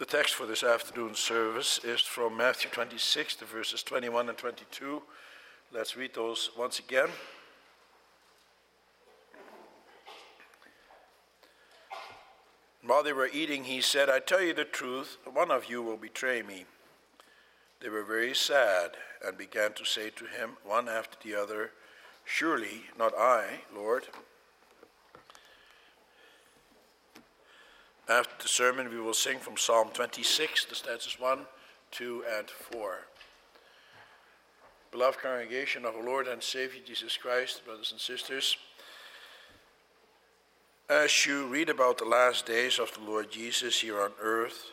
The 0.00 0.06
text 0.06 0.32
for 0.32 0.46
this 0.46 0.62
afternoon's 0.62 1.18
service 1.18 1.78
is 1.84 2.00
from 2.00 2.34
Matthew 2.34 2.70
26, 2.70 3.36
the 3.36 3.44
verses 3.44 3.82
21 3.82 4.30
and 4.30 4.38
22. 4.38 5.02
Let's 5.74 5.94
read 5.94 6.14
those 6.14 6.48
once 6.56 6.78
again. 6.78 7.08
While 12.82 13.02
they 13.02 13.12
were 13.12 13.28
eating, 13.30 13.64
he 13.64 13.82
said, 13.82 14.08
I 14.08 14.20
tell 14.20 14.40
you 14.40 14.54
the 14.54 14.64
truth, 14.64 15.18
one 15.30 15.50
of 15.50 15.66
you 15.66 15.82
will 15.82 15.98
betray 15.98 16.40
me. 16.40 16.64
They 17.80 17.90
were 17.90 18.02
very 18.02 18.34
sad 18.34 18.92
and 19.22 19.36
began 19.36 19.74
to 19.74 19.84
say 19.84 20.08
to 20.08 20.24
him, 20.24 20.52
one 20.64 20.88
after 20.88 21.18
the 21.22 21.38
other, 21.38 21.72
Surely 22.24 22.84
not 22.98 23.12
I, 23.18 23.64
Lord. 23.76 24.06
After 28.10 28.42
the 28.42 28.48
sermon, 28.48 28.90
we 28.90 29.00
will 29.00 29.14
sing 29.14 29.38
from 29.38 29.56
Psalm 29.56 29.90
26, 29.94 30.64
the 30.64 30.74
stanzas 30.74 31.20
1, 31.20 31.46
2, 31.92 32.24
and 32.38 32.50
4. 32.50 33.06
Beloved 34.90 35.20
congregation 35.20 35.84
of 35.84 35.94
our 35.94 36.02
Lord 36.02 36.26
and 36.26 36.42
Savior 36.42 36.80
Jesus 36.84 37.16
Christ, 37.16 37.64
brothers 37.64 37.92
and 37.92 38.00
sisters, 38.00 38.56
as 40.88 41.24
you 41.24 41.46
read 41.46 41.68
about 41.68 41.98
the 41.98 42.04
last 42.04 42.46
days 42.46 42.80
of 42.80 42.92
the 42.94 43.00
Lord 43.08 43.30
Jesus 43.30 43.80
here 43.80 44.02
on 44.02 44.10
earth, 44.20 44.72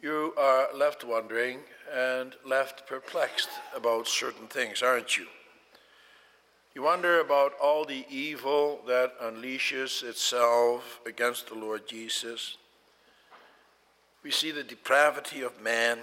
you 0.00 0.32
are 0.38 0.68
left 0.74 1.04
wondering 1.04 1.58
and 1.94 2.36
left 2.46 2.86
perplexed 2.86 3.50
about 3.76 4.08
certain 4.08 4.46
things, 4.46 4.82
aren't 4.82 5.18
you? 5.18 5.26
You 6.80 6.86
wonder 6.86 7.20
about 7.20 7.52
all 7.62 7.84
the 7.84 8.06
evil 8.08 8.80
that 8.86 9.20
unleashes 9.20 10.02
itself 10.02 10.98
against 11.04 11.48
the 11.48 11.54
Lord 11.54 11.86
Jesus. 11.86 12.56
We 14.22 14.30
see 14.30 14.50
the 14.50 14.62
depravity 14.62 15.42
of 15.42 15.60
man 15.60 15.98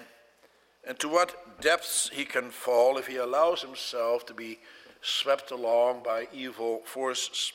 and 0.87 0.99
to 0.99 1.09
what 1.09 1.61
depths 1.61 2.11
he 2.13 2.25
can 2.25 2.51
fall 2.51 2.99
if 2.99 3.07
he 3.07 3.15
allows 3.15 3.63
himself 3.63 4.27
to 4.27 4.35
be 4.35 4.59
swept 5.01 5.49
along 5.49 6.03
by 6.03 6.27
evil 6.31 6.83
forces. 6.85 7.53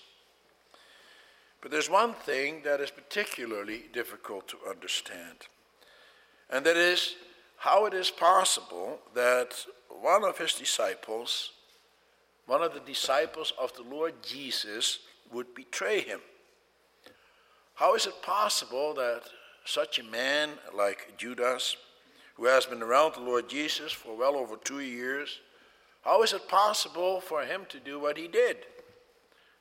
But 1.60 1.70
there's 1.70 1.88
one 1.88 2.14
thing 2.14 2.62
that 2.64 2.80
is 2.80 2.90
particularly 2.90 3.84
difficult 3.92 4.48
to 4.48 4.56
understand, 4.68 5.46
and 6.50 6.66
that 6.66 6.76
is 6.76 7.14
how 7.58 7.86
it 7.86 7.94
is 7.94 8.10
possible 8.10 8.98
that 9.14 9.64
one 9.88 10.24
of 10.24 10.38
his 10.38 10.54
disciples 10.54 11.52
one 12.46 12.62
of 12.62 12.74
the 12.74 12.80
disciples 12.80 13.52
of 13.60 13.72
the 13.74 13.82
Lord 13.82 14.14
Jesus 14.22 15.00
would 15.32 15.54
betray 15.54 16.00
him. 16.00 16.20
How 17.74 17.94
is 17.94 18.06
it 18.06 18.22
possible 18.22 18.94
that 18.94 19.22
such 19.64 19.98
a 19.98 20.04
man 20.04 20.50
like 20.76 21.16
Judas, 21.16 21.76
who 22.34 22.46
has 22.46 22.66
been 22.66 22.82
around 22.82 23.14
the 23.14 23.20
Lord 23.20 23.48
Jesus 23.48 23.92
for 23.92 24.16
well 24.16 24.36
over 24.36 24.56
two 24.56 24.80
years, 24.80 25.40
how 26.02 26.22
is 26.22 26.32
it 26.32 26.48
possible 26.48 27.20
for 27.20 27.42
him 27.42 27.62
to 27.68 27.78
do 27.78 27.98
what 28.00 28.16
he 28.16 28.26
did? 28.26 28.58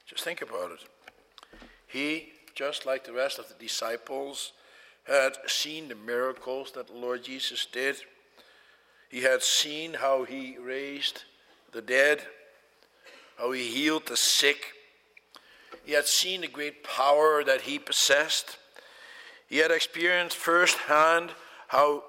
Just 0.07 0.23
think 0.23 0.41
about 0.41 0.71
it. 0.71 0.79
He, 1.87 2.29
just 2.55 2.85
like 2.85 3.03
the 3.03 3.13
rest 3.13 3.37
of 3.37 3.47
the 3.47 3.53
disciples, 3.53 4.53
had 5.03 5.37
seen 5.47 5.87
the 5.87 5.95
miracles 5.95 6.71
that 6.71 6.87
the 6.87 6.93
Lord 6.93 7.23
Jesus 7.23 7.65
did. 7.65 7.97
He 9.09 9.21
had 9.21 9.43
seen 9.43 9.93
how 9.93 10.23
he 10.23 10.57
raised 10.57 11.23
the 11.71 11.81
dead 11.81 12.23
how 13.41 13.51
he 13.53 13.63
healed 13.63 14.05
the 14.05 14.15
sick. 14.15 14.73
He 15.83 15.93
had 15.93 16.05
seen 16.05 16.41
the 16.41 16.47
great 16.47 16.83
power 16.83 17.43
that 17.43 17.61
he 17.61 17.79
possessed. 17.79 18.59
He 19.47 19.57
had 19.57 19.71
experienced 19.71 20.37
firsthand 20.37 21.31
how 21.69 22.03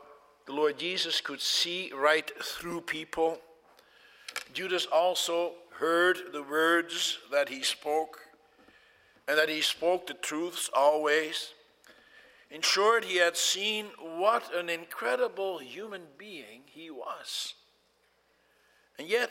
the 0.47 0.53
Lord 0.53 0.79
Jesus 0.79 1.23
could 1.23 1.41
see 1.41 1.91
right 1.95 2.31
through 2.43 2.83
people. 2.83 3.39
Judas 4.53 4.87
also 4.93 5.53
heard 5.79 6.19
the 6.33 6.43
words 6.43 7.19
that 7.31 7.49
he 7.49 7.63
spoke, 7.63 8.21
and 9.27 9.39
that 9.39 9.49
he 9.49 9.63
spoke 9.63 10.07
the 10.07 10.15
truths 10.15 10.69
always. 10.77 11.55
In 12.51 12.61
short, 12.61 13.07
he 13.07 13.17
had 13.17 13.39
seen 13.39 13.87
what 13.99 14.55
an 14.55 14.69
incredible 14.69 15.59
human 15.59 16.03
being 16.19 16.61
he 16.67 16.91
was. 16.91 17.55
And 18.99 19.09
yet, 19.09 19.31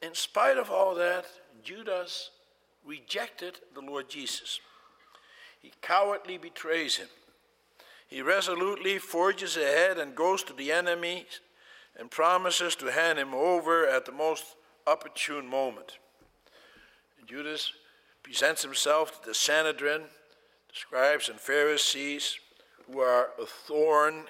in 0.00 0.14
spite 0.14 0.56
of 0.56 0.70
all 0.70 0.94
that, 0.94 1.26
Judas 1.62 2.30
rejected 2.84 3.58
the 3.74 3.80
Lord 3.80 4.08
Jesus. 4.08 4.60
He 5.60 5.72
cowardly 5.82 6.38
betrays 6.38 6.96
him. 6.96 7.08
He 8.08 8.22
resolutely 8.22 8.98
forges 8.98 9.56
ahead 9.56 9.98
and 9.98 10.16
goes 10.16 10.42
to 10.44 10.52
the 10.52 10.72
enemy 10.72 11.26
and 11.96 12.10
promises 12.10 12.74
to 12.76 12.90
hand 12.90 13.18
him 13.18 13.34
over 13.34 13.86
at 13.86 14.06
the 14.06 14.12
most 14.12 14.44
opportune 14.86 15.46
moment. 15.46 15.98
Judas 17.26 17.72
presents 18.22 18.62
himself 18.62 19.20
to 19.22 19.28
the 19.28 19.34
Sanhedrin, 19.34 20.02
the 20.02 20.74
scribes 20.74 21.28
and 21.28 21.38
Pharisees, 21.38 22.38
who 22.90 23.00
are 23.00 23.28
a 23.40 23.46
thorn 23.46 24.24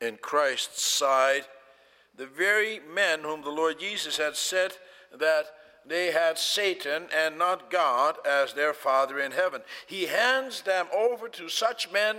in 0.00 0.16
Christ's 0.16 0.84
side, 0.84 1.44
the 2.16 2.26
very 2.26 2.80
men 2.80 3.20
whom 3.20 3.42
the 3.42 3.50
Lord 3.50 3.78
Jesus 3.78 4.16
had 4.16 4.36
said 4.36 4.72
that 5.12 5.46
they 5.86 6.12
had 6.12 6.38
Satan 6.38 7.04
and 7.14 7.38
not 7.38 7.70
God 7.70 8.16
as 8.26 8.52
their 8.52 8.74
Father 8.74 9.18
in 9.18 9.32
heaven. 9.32 9.62
He 9.86 10.06
hands 10.06 10.62
them 10.62 10.86
over 10.94 11.28
to 11.28 11.48
such 11.48 11.90
men 11.90 12.16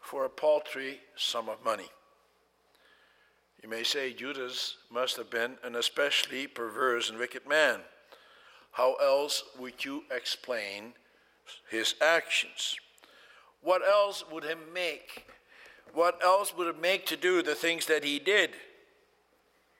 for 0.00 0.24
a 0.24 0.30
paltry 0.30 1.00
sum 1.16 1.48
of 1.48 1.64
money. 1.64 1.88
You 3.62 3.68
may 3.68 3.82
say 3.82 4.12
Judas 4.12 4.76
must 4.90 5.16
have 5.16 5.30
been 5.30 5.56
an 5.64 5.74
especially 5.74 6.46
perverse 6.46 7.08
and 7.08 7.18
wicked 7.18 7.48
man. 7.48 7.80
How 8.72 8.94
else 8.94 9.42
would 9.58 9.84
you 9.84 10.04
explain 10.10 10.92
his 11.70 11.94
actions? 12.02 12.76
What 13.62 13.80
else 13.86 14.24
would 14.30 14.44
him 14.44 14.58
make? 14.74 15.26
What 15.94 16.22
else 16.22 16.54
would 16.54 16.66
it 16.66 16.80
make 16.80 17.06
to 17.06 17.16
do 17.16 17.42
the 17.42 17.54
things 17.54 17.86
that 17.86 18.04
he 18.04 18.18
did? 18.18 18.50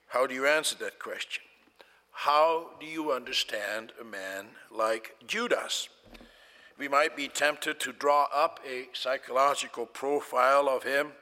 How 0.09 0.27
do 0.27 0.35
you 0.35 0.47
answer 0.47 0.77
that 0.77 0.99
question? 0.99 1.43
How 2.15 2.71
do 2.81 2.87
you 2.87 3.13
understand 3.13 3.93
a 4.01 4.05
man 4.05 4.47
like 4.71 5.17
Judas? 5.27 5.89
We 6.79 6.89
might 6.89 7.17
be 7.17 7.29
tempted 7.29 7.81
to 7.81 7.93
draw 7.93 8.29
up 8.33 8.61
a 8.67 8.89
psychological 8.95 9.85
profile 9.85 10.69
of 10.69 10.85
him 10.85 11.13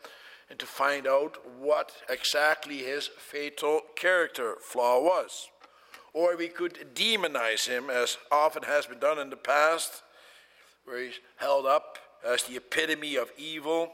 and 0.49 0.59
to 0.59 0.67
find 0.67 1.07
out 1.07 1.39
what 1.59 1.93
exactly 2.09 2.79
his 2.79 3.09
fatal 3.09 3.81
character 3.97 4.57
flaw 4.61 5.01
was. 5.01 5.49
Or 6.13 6.37
we 6.37 6.49
could 6.49 6.95
demonize 6.95 7.67
him, 7.67 7.89
as 7.89 8.19
often 8.31 8.63
has 8.65 8.87
been 8.87 8.99
done 8.99 9.19
in 9.19 9.31
the 9.31 9.37
past, 9.37 10.03
where 10.85 11.03
he's 11.03 11.21
held 11.37 11.65
up 11.67 11.99
as 12.25 12.45
the 12.45 12.57
epitome 12.57 13.17
of 13.17 13.33
evil. 13.39 13.93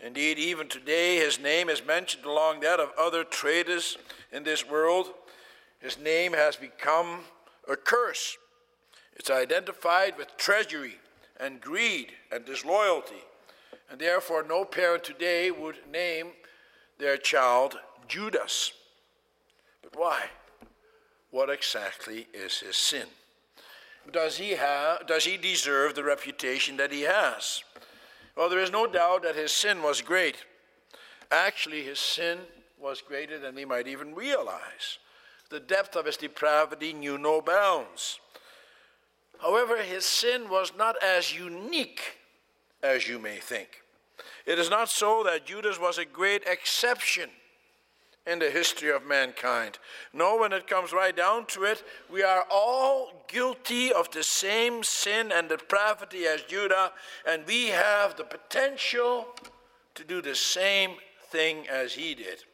Indeed, 0.00 0.38
even 0.38 0.68
today, 0.68 1.18
his 1.18 1.38
name 1.38 1.68
is 1.68 1.84
mentioned 1.84 2.24
along 2.24 2.60
that 2.60 2.80
of 2.80 2.90
other 2.98 3.22
traitors 3.22 3.98
in 4.32 4.42
this 4.42 4.68
world 4.68 5.12
his 5.86 5.98
name 6.00 6.32
has 6.32 6.56
become 6.56 7.20
a 7.70 7.76
curse. 7.76 8.36
It's 9.14 9.30
identified 9.30 10.18
with 10.18 10.36
treachery 10.36 10.96
and 11.38 11.60
greed 11.60 12.12
and 12.32 12.44
disloyalty. 12.44 13.22
And 13.88 14.00
therefore, 14.00 14.42
no 14.42 14.64
parent 14.64 15.04
today 15.04 15.52
would 15.52 15.76
name 15.88 16.30
their 16.98 17.16
child 17.16 17.78
Judas. 18.08 18.72
But 19.80 19.96
why? 19.96 20.24
What 21.30 21.50
exactly 21.50 22.26
is 22.34 22.58
his 22.58 22.76
sin? 22.76 23.06
Does 24.12 24.38
he, 24.38 24.52
have, 24.52 25.06
does 25.06 25.24
he 25.24 25.36
deserve 25.36 25.94
the 25.94 26.02
reputation 26.02 26.78
that 26.78 26.90
he 26.90 27.02
has? 27.02 27.62
Well, 28.36 28.48
there 28.48 28.58
is 28.58 28.72
no 28.72 28.88
doubt 28.88 29.22
that 29.22 29.36
his 29.36 29.52
sin 29.52 29.84
was 29.84 30.02
great. 30.02 30.44
Actually, 31.30 31.84
his 31.84 32.00
sin 32.00 32.40
was 32.76 33.00
greater 33.02 33.38
than 33.38 33.54
we 33.54 33.64
might 33.64 33.86
even 33.86 34.16
realize. 34.16 34.98
The 35.50 35.60
depth 35.60 35.96
of 35.96 36.06
his 36.06 36.16
depravity 36.16 36.92
knew 36.92 37.18
no 37.18 37.40
bounds. 37.40 38.20
However, 39.40 39.82
his 39.82 40.04
sin 40.04 40.48
was 40.48 40.72
not 40.76 40.96
as 41.02 41.36
unique 41.36 42.18
as 42.82 43.08
you 43.08 43.18
may 43.18 43.36
think. 43.36 43.82
It 44.44 44.58
is 44.58 44.70
not 44.70 44.88
so 44.88 45.22
that 45.24 45.46
Judas 45.46 45.78
was 45.78 45.98
a 45.98 46.04
great 46.04 46.44
exception 46.46 47.30
in 48.26 48.38
the 48.40 48.50
history 48.50 48.90
of 48.90 49.06
mankind. 49.06 49.78
No, 50.12 50.36
when 50.36 50.52
it 50.52 50.66
comes 50.66 50.92
right 50.92 51.16
down 51.16 51.46
to 51.46 51.62
it, 51.64 51.84
we 52.10 52.22
are 52.22 52.44
all 52.50 53.24
guilty 53.28 53.92
of 53.92 54.10
the 54.10 54.22
same 54.22 54.82
sin 54.82 55.30
and 55.32 55.48
depravity 55.48 56.26
as 56.26 56.42
Judas, 56.42 56.90
and 57.26 57.46
we 57.46 57.68
have 57.68 58.16
the 58.16 58.24
potential 58.24 59.28
to 59.94 60.04
do 60.04 60.20
the 60.20 60.34
same 60.34 60.96
thing 61.30 61.68
as 61.68 61.94
he 61.94 62.14
did. 62.14 62.44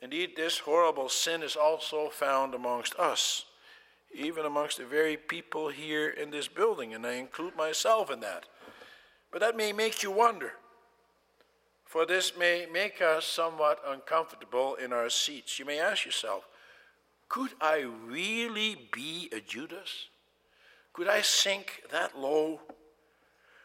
Indeed, 0.00 0.36
this 0.36 0.58
horrible 0.58 1.08
sin 1.08 1.42
is 1.42 1.56
also 1.56 2.08
found 2.08 2.54
amongst 2.54 2.94
us, 2.96 3.44
even 4.14 4.46
amongst 4.46 4.78
the 4.78 4.84
very 4.84 5.16
people 5.16 5.68
here 5.68 6.08
in 6.08 6.30
this 6.30 6.48
building, 6.48 6.94
and 6.94 7.06
I 7.06 7.14
include 7.14 7.56
myself 7.56 8.10
in 8.10 8.20
that. 8.20 8.46
But 9.30 9.40
that 9.40 9.56
may 9.56 9.72
make 9.72 10.02
you 10.02 10.10
wonder 10.10 10.52
For 11.88 12.04
this 12.04 12.36
may 12.36 12.66
make 12.70 13.00
us 13.00 13.24
somewhat 13.24 13.80
uncomfortable 13.86 14.74
in 14.74 14.92
our 14.92 15.08
seats. 15.08 15.58
You 15.58 15.64
may 15.64 15.80
ask 15.80 16.04
yourself, 16.04 16.46
could 17.30 17.52
I 17.62 17.80
really 17.80 18.90
be 18.92 19.30
a 19.32 19.40
Judas? 19.40 20.08
Could 20.92 21.08
I 21.08 21.22
sink 21.22 21.84
that 21.90 22.18
low? 22.18 22.60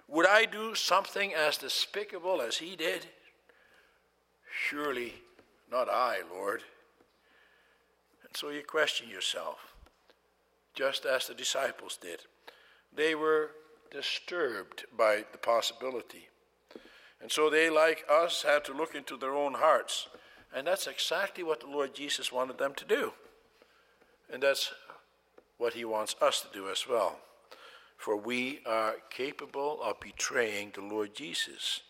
Would 0.07 0.25
I 0.25 0.45
do 0.45 0.74
something 0.74 1.33
as 1.33 1.57
despicable 1.57 2.41
as 2.41 2.57
he 2.57 2.77
did? 2.77 3.07
Surely 4.69 5.15
not 5.74 5.90
I, 5.90 6.18
Lord. 6.31 6.62
And 8.24 8.38
so 8.38 8.50
you 8.50 8.62
question 8.62 9.10
yourself, 9.10 9.58
just 10.75 11.04
as 11.04 11.28
the 11.28 11.34
disciples 11.34 11.98
did. 12.00 12.20
They 12.96 13.16
were 13.16 13.50
disturbed 13.92 14.86
by 14.96 15.25
the 15.31 15.40
possibility. 15.40 16.30
And 17.20 17.31
so 17.31 17.50
they, 17.50 17.72
like 17.72 18.06
us, 18.08 18.44
had 18.44 18.64
to 18.66 18.74
look 18.74 18.94
into 18.94 19.18
their 19.18 19.34
own 19.34 19.56
hearts. 19.56 20.10
And 20.56 20.68
that's 20.68 20.86
exactly 20.86 21.44
what 21.44 21.62
the 21.62 21.68
Lord 21.68 21.96
Jesus 21.96 22.31
wanted 22.31 22.60
them 22.60 22.75
to 22.75 22.86
do. 22.86 23.14
And 24.31 24.44
that's 24.44 24.72
what 25.58 25.74
he 25.74 25.86
wants 25.86 26.16
us 26.22 26.42
to 26.42 26.48
do 26.54 26.70
as 26.70 26.88
well. 26.88 27.18
For 27.98 28.16
we 28.16 28.60
are 28.68 28.96
capable 29.10 29.81
of 29.81 30.00
betraying 30.00 30.74
the 30.75 30.81
Lord 30.81 31.16
Jesus. 31.16 31.81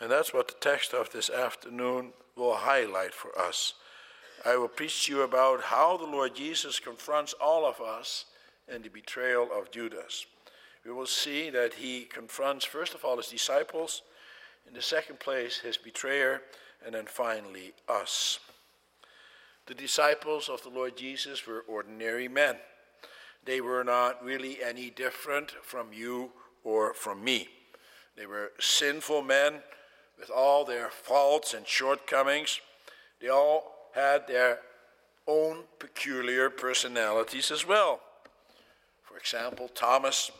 And 0.00 0.10
that's 0.10 0.32
what 0.32 0.48
the 0.48 0.54
text 0.60 0.94
of 0.94 1.10
this 1.10 1.28
afternoon 1.28 2.12
will 2.36 2.54
highlight 2.54 3.12
for 3.12 3.36
us. 3.38 3.74
I 4.44 4.56
will 4.56 4.68
preach 4.68 5.06
to 5.06 5.12
you 5.12 5.22
about 5.22 5.62
how 5.62 5.96
the 5.96 6.06
Lord 6.06 6.36
Jesus 6.36 6.78
confronts 6.78 7.34
all 7.40 7.66
of 7.66 7.80
us 7.80 8.26
in 8.72 8.82
the 8.82 8.88
betrayal 8.88 9.48
of 9.52 9.72
Judas. 9.72 10.26
We 10.84 10.92
will 10.92 11.06
see 11.06 11.50
that 11.50 11.74
he 11.74 12.02
confronts, 12.04 12.64
first 12.64 12.94
of 12.94 13.04
all, 13.04 13.16
his 13.16 13.28
disciples, 13.28 14.02
in 14.66 14.74
the 14.74 14.82
second 14.82 15.18
place, 15.18 15.58
his 15.58 15.76
betrayer, 15.76 16.42
and 16.86 16.94
then 16.94 17.06
finally, 17.06 17.72
us. 17.88 18.38
The 19.66 19.74
disciples 19.74 20.48
of 20.48 20.62
the 20.62 20.70
Lord 20.70 20.96
Jesus 20.96 21.46
were 21.46 21.64
ordinary 21.66 22.28
men. 22.28 22.56
They 23.44 23.60
were 23.60 23.82
not 23.82 24.24
really 24.24 24.62
any 24.62 24.90
different 24.90 25.50
from 25.50 25.92
you 25.92 26.30
or 26.62 26.94
from 26.94 27.24
me. 27.24 27.48
They 28.16 28.26
were 28.26 28.52
sinful 28.60 29.22
men 29.22 29.62
with 30.18 30.30
all 30.30 30.64
their 30.64 30.88
faults 30.90 31.54
and 31.54 31.66
shortcomings. 31.66 32.60
They 33.20 33.28
all 33.28 33.90
had 33.94 34.26
their 34.26 34.60
own 35.26 35.64
peculiar 35.78 36.50
personalities 36.50 37.50
as 37.50 37.66
well. 37.66 38.00
For 39.02 39.16
example, 39.16 39.68
Thomas, 39.74 40.30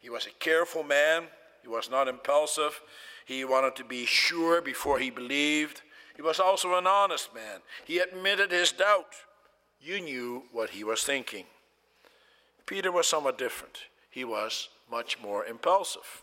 he 0.00 0.10
was 0.10 0.26
a 0.26 0.30
careful 0.38 0.82
man, 0.82 1.24
he 1.62 1.68
was 1.68 1.90
not 1.90 2.08
impulsive, 2.08 2.80
he 3.24 3.44
wanted 3.44 3.74
to 3.76 3.84
be 3.84 4.06
sure 4.06 4.62
before 4.62 4.98
he 5.00 5.10
believed. 5.10 5.82
He 6.14 6.22
was 6.22 6.38
also 6.38 6.74
an 6.78 6.86
honest 6.86 7.34
man. 7.34 7.60
He 7.84 7.98
admitted 7.98 8.52
his 8.52 8.72
doubt. 8.72 9.14
You 9.80 10.00
knew 10.00 10.44
what 10.52 10.70
he 10.70 10.84
was 10.84 11.02
thinking. 11.02 11.44
Peter 12.64 12.90
was 12.90 13.06
somewhat 13.08 13.36
different. 13.36 13.78
He 14.10 14.24
was 14.24 14.68
much 14.90 15.20
more 15.20 15.44
impulsive. 15.44 16.22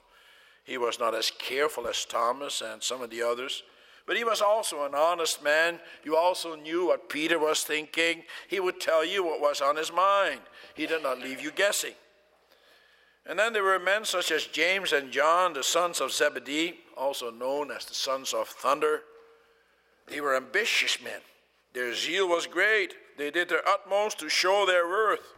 He 0.64 0.78
was 0.78 1.00
not 1.00 1.14
as 1.14 1.32
careful 1.32 1.88
as 1.88 2.06
Thomas 2.06 2.62
and 2.62 2.82
some 2.82 3.02
of 3.02 3.10
the 3.10 3.22
others, 3.22 3.64
but 4.06 4.18
he 4.18 4.24
was 4.24 4.42
also 4.42 4.86
an 4.86 4.96
honest 4.96 5.44
man. 5.44 5.80
You 6.04 6.16
also 6.16 6.56
knew 6.56 6.88
what 6.88 7.10
Peter 7.10 7.40
was 7.40 7.64
thinking. 7.64 8.24
He 8.50 8.60
would 8.60 8.80
tell 8.80 9.06
you 9.06 9.24
what 9.24 9.42
was 9.42 9.62
on 9.62 9.76
his 9.76 9.92
mind. 9.92 10.42
He 10.76 10.86
did 10.86 11.04
not 11.04 11.20
leave 11.20 11.42
you 11.42 11.52
guessing. 11.52 11.94
And 13.26 13.40
then 13.40 13.54
there 13.54 13.64
were 13.64 13.80
men 13.80 14.04
such 14.04 14.32
as 14.32 14.46
James 14.46 14.92
and 14.92 15.12
John, 15.12 15.54
the 15.54 15.64
sons 15.64 16.02
of 16.02 16.12
Zebedee, 16.12 16.80
also 16.98 17.32
known 17.32 17.72
as 17.72 17.86
the 17.86 17.94
sons 17.94 18.34
of 18.34 18.50
thunder. 18.50 19.02
They 20.08 20.20
were 20.20 20.36
ambitious 20.36 21.02
men. 21.02 21.22
Their 21.74 21.94
zeal 21.94 22.28
was 22.28 22.46
great. 22.46 22.94
They 23.18 23.32
did 23.32 23.48
their 23.48 23.68
utmost 23.68 24.20
to 24.20 24.30
show 24.30 24.66
their 24.66 24.88
worth. 24.88 25.34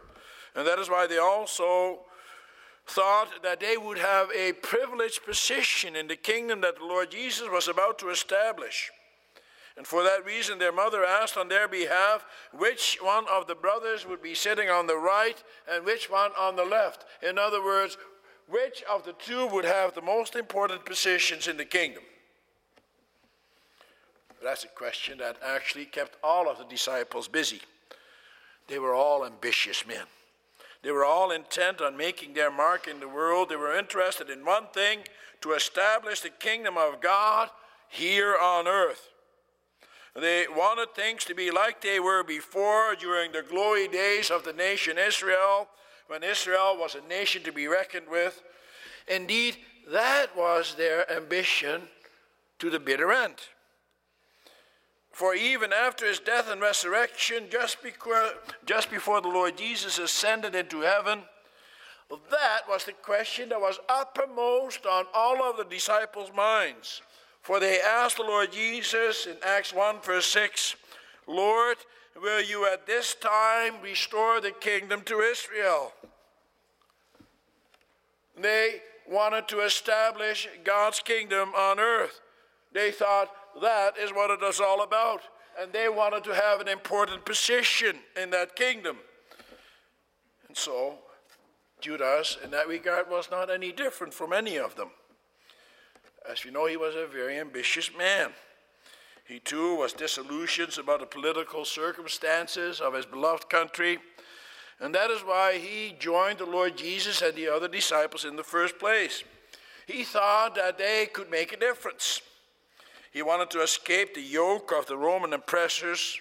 And 0.56 0.66
that 0.66 0.78
is 0.78 0.90
why 0.90 1.06
they 1.06 1.18
also 1.18 2.00
thought 2.86 3.42
that 3.42 3.60
they 3.60 3.76
would 3.76 3.98
have 3.98 4.28
a 4.36 4.52
privileged 4.52 5.24
position 5.24 5.96
in 5.96 6.06
the 6.06 6.16
kingdom 6.16 6.60
that 6.60 6.78
the 6.78 6.84
Lord 6.84 7.10
Jesus 7.10 7.48
was 7.50 7.68
about 7.68 7.98
to 7.98 8.10
establish. 8.10 8.90
And 9.76 9.86
for 9.86 10.02
that 10.04 10.24
reason, 10.24 10.58
their 10.58 10.72
mother 10.72 11.04
asked 11.04 11.36
on 11.36 11.48
their 11.48 11.68
behalf 11.68 12.24
which 12.52 12.98
one 13.00 13.26
of 13.30 13.46
the 13.46 13.54
brothers 13.54 14.06
would 14.06 14.22
be 14.22 14.34
sitting 14.34 14.70
on 14.70 14.86
the 14.86 14.96
right 14.96 15.42
and 15.70 15.84
which 15.84 16.08
one 16.08 16.30
on 16.38 16.56
the 16.56 16.64
left. 16.64 17.04
In 17.22 17.38
other 17.38 17.62
words, 17.62 17.98
which 18.48 18.82
of 18.90 19.04
the 19.04 19.12
two 19.14 19.46
would 19.48 19.64
have 19.64 19.94
the 19.94 20.00
most 20.00 20.36
important 20.36 20.86
positions 20.86 21.48
in 21.48 21.56
the 21.56 21.64
kingdom? 21.64 22.04
That's 24.42 24.64
a 24.64 24.68
question 24.68 25.18
that 25.18 25.36
actually 25.44 25.86
kept 25.86 26.16
all 26.22 26.48
of 26.48 26.58
the 26.58 26.64
disciples 26.64 27.26
busy. 27.26 27.60
They 28.68 28.78
were 28.78 28.94
all 28.94 29.26
ambitious 29.26 29.86
men. 29.86 30.04
They 30.86 30.92
were 30.92 31.04
all 31.04 31.32
intent 31.32 31.80
on 31.80 31.96
making 31.96 32.34
their 32.34 32.48
mark 32.48 32.86
in 32.86 33.00
the 33.00 33.08
world. 33.08 33.48
They 33.48 33.56
were 33.56 33.76
interested 33.76 34.30
in 34.30 34.44
one 34.44 34.68
thing 34.72 35.00
to 35.40 35.50
establish 35.50 36.20
the 36.20 36.30
kingdom 36.30 36.78
of 36.78 37.00
God 37.00 37.50
here 37.88 38.36
on 38.40 38.68
earth. 38.68 39.08
They 40.14 40.46
wanted 40.48 40.94
things 40.94 41.24
to 41.24 41.34
be 41.34 41.50
like 41.50 41.80
they 41.80 41.98
were 41.98 42.22
before 42.22 42.94
during 42.94 43.32
the 43.32 43.42
glory 43.42 43.88
days 43.88 44.30
of 44.30 44.44
the 44.44 44.52
nation 44.52 44.96
Israel, 44.96 45.66
when 46.06 46.22
Israel 46.22 46.76
was 46.78 46.94
a 46.94 47.08
nation 47.08 47.42
to 47.42 47.52
be 47.52 47.66
reckoned 47.66 48.06
with. 48.08 48.40
Indeed, 49.08 49.56
that 49.88 50.36
was 50.36 50.76
their 50.76 51.10
ambition 51.10 51.88
to 52.60 52.70
the 52.70 52.78
bitter 52.78 53.10
end. 53.10 53.34
For 55.16 55.34
even 55.34 55.72
after 55.72 56.04
his 56.04 56.18
death 56.18 56.50
and 56.50 56.60
resurrection, 56.60 57.44
just 57.50 57.82
before, 57.82 58.32
just 58.66 58.90
before 58.90 59.22
the 59.22 59.28
Lord 59.28 59.56
Jesus 59.56 59.98
ascended 59.98 60.54
into 60.54 60.82
heaven, 60.82 61.22
that 62.30 62.60
was 62.68 62.84
the 62.84 62.92
question 62.92 63.48
that 63.48 63.58
was 63.58 63.78
uppermost 63.88 64.84
on 64.84 65.06
all 65.14 65.42
of 65.42 65.56
the 65.56 65.64
disciples' 65.64 66.30
minds. 66.36 67.00
For 67.40 67.58
they 67.58 67.80
asked 67.80 68.18
the 68.18 68.24
Lord 68.24 68.52
Jesus 68.52 69.24
in 69.24 69.36
Acts 69.42 69.72
1, 69.72 70.02
verse 70.02 70.26
6, 70.26 70.76
Lord, 71.26 71.78
will 72.20 72.42
you 72.42 72.70
at 72.70 72.86
this 72.86 73.14
time 73.14 73.76
restore 73.82 74.42
the 74.42 74.50
kingdom 74.50 75.00
to 75.06 75.20
Israel? 75.20 75.94
They 78.38 78.82
wanted 79.08 79.48
to 79.48 79.60
establish 79.60 80.46
God's 80.62 81.00
kingdom 81.00 81.54
on 81.56 81.80
earth. 81.80 82.20
They 82.74 82.90
thought, 82.90 83.30
that 83.62 83.96
is 83.98 84.10
what 84.12 84.30
it 84.30 84.42
is 84.44 84.60
all 84.60 84.82
about. 84.82 85.22
And 85.60 85.72
they 85.72 85.88
wanted 85.88 86.24
to 86.24 86.34
have 86.34 86.60
an 86.60 86.68
important 86.68 87.24
position 87.24 87.96
in 88.20 88.30
that 88.30 88.56
kingdom. 88.56 88.98
And 90.48 90.56
so, 90.56 90.98
Judas, 91.80 92.36
in 92.44 92.50
that 92.50 92.68
regard, 92.68 93.08
was 93.10 93.30
not 93.30 93.50
any 93.50 93.72
different 93.72 94.12
from 94.12 94.32
any 94.32 94.58
of 94.58 94.76
them. 94.76 94.90
As 96.30 96.44
you 96.44 96.50
know, 96.50 96.66
he 96.66 96.76
was 96.76 96.94
a 96.94 97.06
very 97.06 97.38
ambitious 97.38 97.90
man. 97.96 98.30
He 99.24 99.40
too 99.40 99.76
was 99.76 99.92
disillusioned 99.92 100.76
about 100.78 101.00
the 101.00 101.06
political 101.06 101.64
circumstances 101.64 102.80
of 102.80 102.94
his 102.94 103.06
beloved 103.06 103.48
country. 103.48 103.98
And 104.78 104.94
that 104.94 105.10
is 105.10 105.22
why 105.22 105.58
he 105.58 105.96
joined 105.98 106.38
the 106.38 106.46
Lord 106.46 106.76
Jesus 106.76 107.22
and 107.22 107.34
the 107.34 107.48
other 107.48 107.68
disciples 107.68 108.24
in 108.24 108.36
the 108.36 108.44
first 108.44 108.78
place. 108.78 109.24
He 109.86 110.04
thought 110.04 110.54
that 110.56 110.78
they 110.78 111.06
could 111.06 111.30
make 111.30 111.52
a 111.52 111.56
difference. 111.56 112.20
He 113.16 113.22
wanted 113.22 113.48
to 113.52 113.62
escape 113.62 114.12
the 114.12 114.20
yoke 114.20 114.74
of 114.78 114.84
the 114.84 114.96
Roman 114.98 115.32
oppressors. 115.32 116.20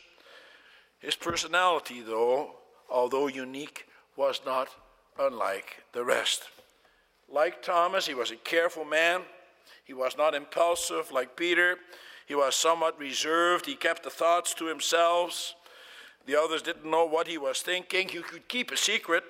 His 1.00 1.14
personality, 1.14 2.02
though, 2.02 2.52
although 2.90 3.28
unique, 3.28 3.86
was 4.16 4.40
not 4.46 4.70
unlike 5.20 5.84
the 5.92 6.06
rest. 6.06 6.44
Like 7.28 7.62
Thomas, 7.62 8.08
he 8.08 8.14
was 8.14 8.32
a 8.32 8.38
careful 8.38 8.86
man. 8.86 9.24
He 9.84 9.92
was 9.92 10.16
not 10.18 10.34
impulsive 10.34 11.12
like 11.12 11.36
Peter. 11.36 11.76
He 12.28 12.34
was 12.34 12.56
somewhat 12.56 12.98
reserved. 12.98 13.66
He 13.66 13.76
kept 13.76 14.04
the 14.04 14.10
thoughts 14.10 14.54
to 14.54 14.68
himself. 14.68 15.54
The 16.26 16.40
others 16.42 16.62
didn't 16.62 16.90
know 16.90 17.04
what 17.04 17.28
he 17.28 17.38
was 17.38 17.62
thinking. 17.62 18.08
He 18.08 18.22
could 18.22 18.48
keep 18.48 18.72
a 18.72 18.78
secret. 18.78 19.26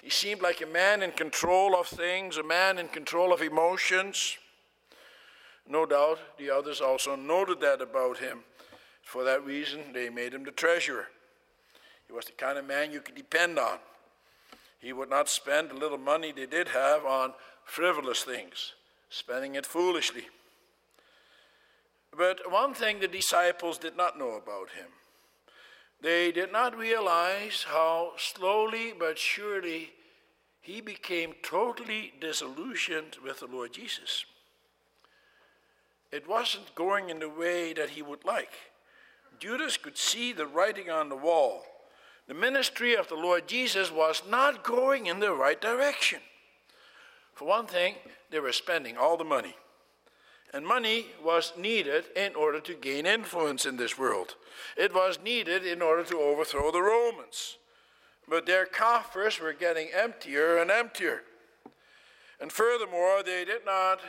He 0.00 0.10
seemed 0.10 0.42
like 0.42 0.60
a 0.60 0.66
man 0.66 1.02
in 1.02 1.10
control 1.10 1.74
of 1.74 1.88
things, 1.88 2.36
a 2.36 2.44
man 2.44 2.78
in 2.78 2.86
control 2.86 3.32
of 3.32 3.42
emotions. 3.42 4.38
No 5.68 5.86
doubt 5.86 6.18
the 6.38 6.50
others 6.50 6.80
also 6.80 7.16
noted 7.16 7.60
that 7.60 7.80
about 7.80 8.18
him. 8.18 8.40
For 9.02 9.24
that 9.24 9.44
reason, 9.44 9.92
they 9.92 10.08
made 10.08 10.34
him 10.34 10.44
the 10.44 10.50
treasurer. 10.50 11.08
He 12.06 12.12
was 12.12 12.26
the 12.26 12.32
kind 12.32 12.58
of 12.58 12.66
man 12.66 12.92
you 12.92 13.00
could 13.00 13.14
depend 13.14 13.58
on. 13.58 13.78
He 14.78 14.92
would 14.92 15.10
not 15.10 15.28
spend 15.28 15.70
the 15.70 15.74
little 15.74 15.98
money 15.98 16.32
they 16.32 16.46
did 16.46 16.68
have 16.68 17.04
on 17.04 17.34
frivolous 17.64 18.22
things, 18.22 18.74
spending 19.10 19.54
it 19.54 19.66
foolishly. 19.66 20.28
But 22.16 22.50
one 22.50 22.74
thing 22.74 23.00
the 23.00 23.08
disciples 23.08 23.78
did 23.78 23.96
not 23.96 24.18
know 24.18 24.36
about 24.36 24.70
him 24.70 24.86
they 26.00 26.30
did 26.30 26.52
not 26.52 26.76
realize 26.76 27.64
how 27.68 28.12
slowly 28.16 28.92
but 28.96 29.18
surely 29.18 29.92
he 30.60 30.80
became 30.80 31.34
totally 31.42 32.12
disillusioned 32.20 33.16
with 33.24 33.40
the 33.40 33.46
Lord 33.46 33.72
Jesus. 33.72 34.24
It 36.16 36.26
wasn't 36.26 36.74
going 36.74 37.10
in 37.10 37.18
the 37.18 37.28
way 37.28 37.74
that 37.74 37.90
he 37.90 38.00
would 38.00 38.24
like. 38.24 38.52
Judas 39.38 39.76
could 39.76 39.98
see 39.98 40.32
the 40.32 40.46
writing 40.46 40.88
on 40.88 41.10
the 41.10 41.16
wall. 41.16 41.62
The 42.26 42.32
ministry 42.32 42.96
of 42.96 43.08
the 43.08 43.14
Lord 43.14 43.46
Jesus 43.46 43.92
was 43.92 44.22
not 44.28 44.64
going 44.64 45.06
in 45.06 45.20
the 45.20 45.32
right 45.32 45.60
direction. 45.60 46.20
For 47.34 47.44
one 47.44 47.66
thing, 47.66 47.96
they 48.30 48.40
were 48.40 48.52
spending 48.52 48.96
all 48.96 49.18
the 49.18 49.24
money. 49.24 49.56
And 50.54 50.66
money 50.66 51.08
was 51.22 51.52
needed 51.58 52.06
in 52.16 52.34
order 52.34 52.60
to 52.60 52.74
gain 52.74 53.04
influence 53.04 53.66
in 53.66 53.76
this 53.76 53.98
world. 53.98 54.36
It 54.74 54.94
was 54.94 55.18
needed 55.22 55.66
in 55.66 55.82
order 55.82 56.02
to 56.04 56.18
overthrow 56.18 56.72
the 56.72 56.80
Romans. 56.80 57.58
But 58.26 58.46
their 58.46 58.64
coffers 58.64 59.38
were 59.38 59.52
getting 59.52 59.88
emptier 59.94 60.56
and 60.56 60.70
emptier. 60.70 61.22
And 62.40 62.50
furthermore, 62.50 63.22
they 63.22 63.44
did 63.44 63.66
not 63.66 64.00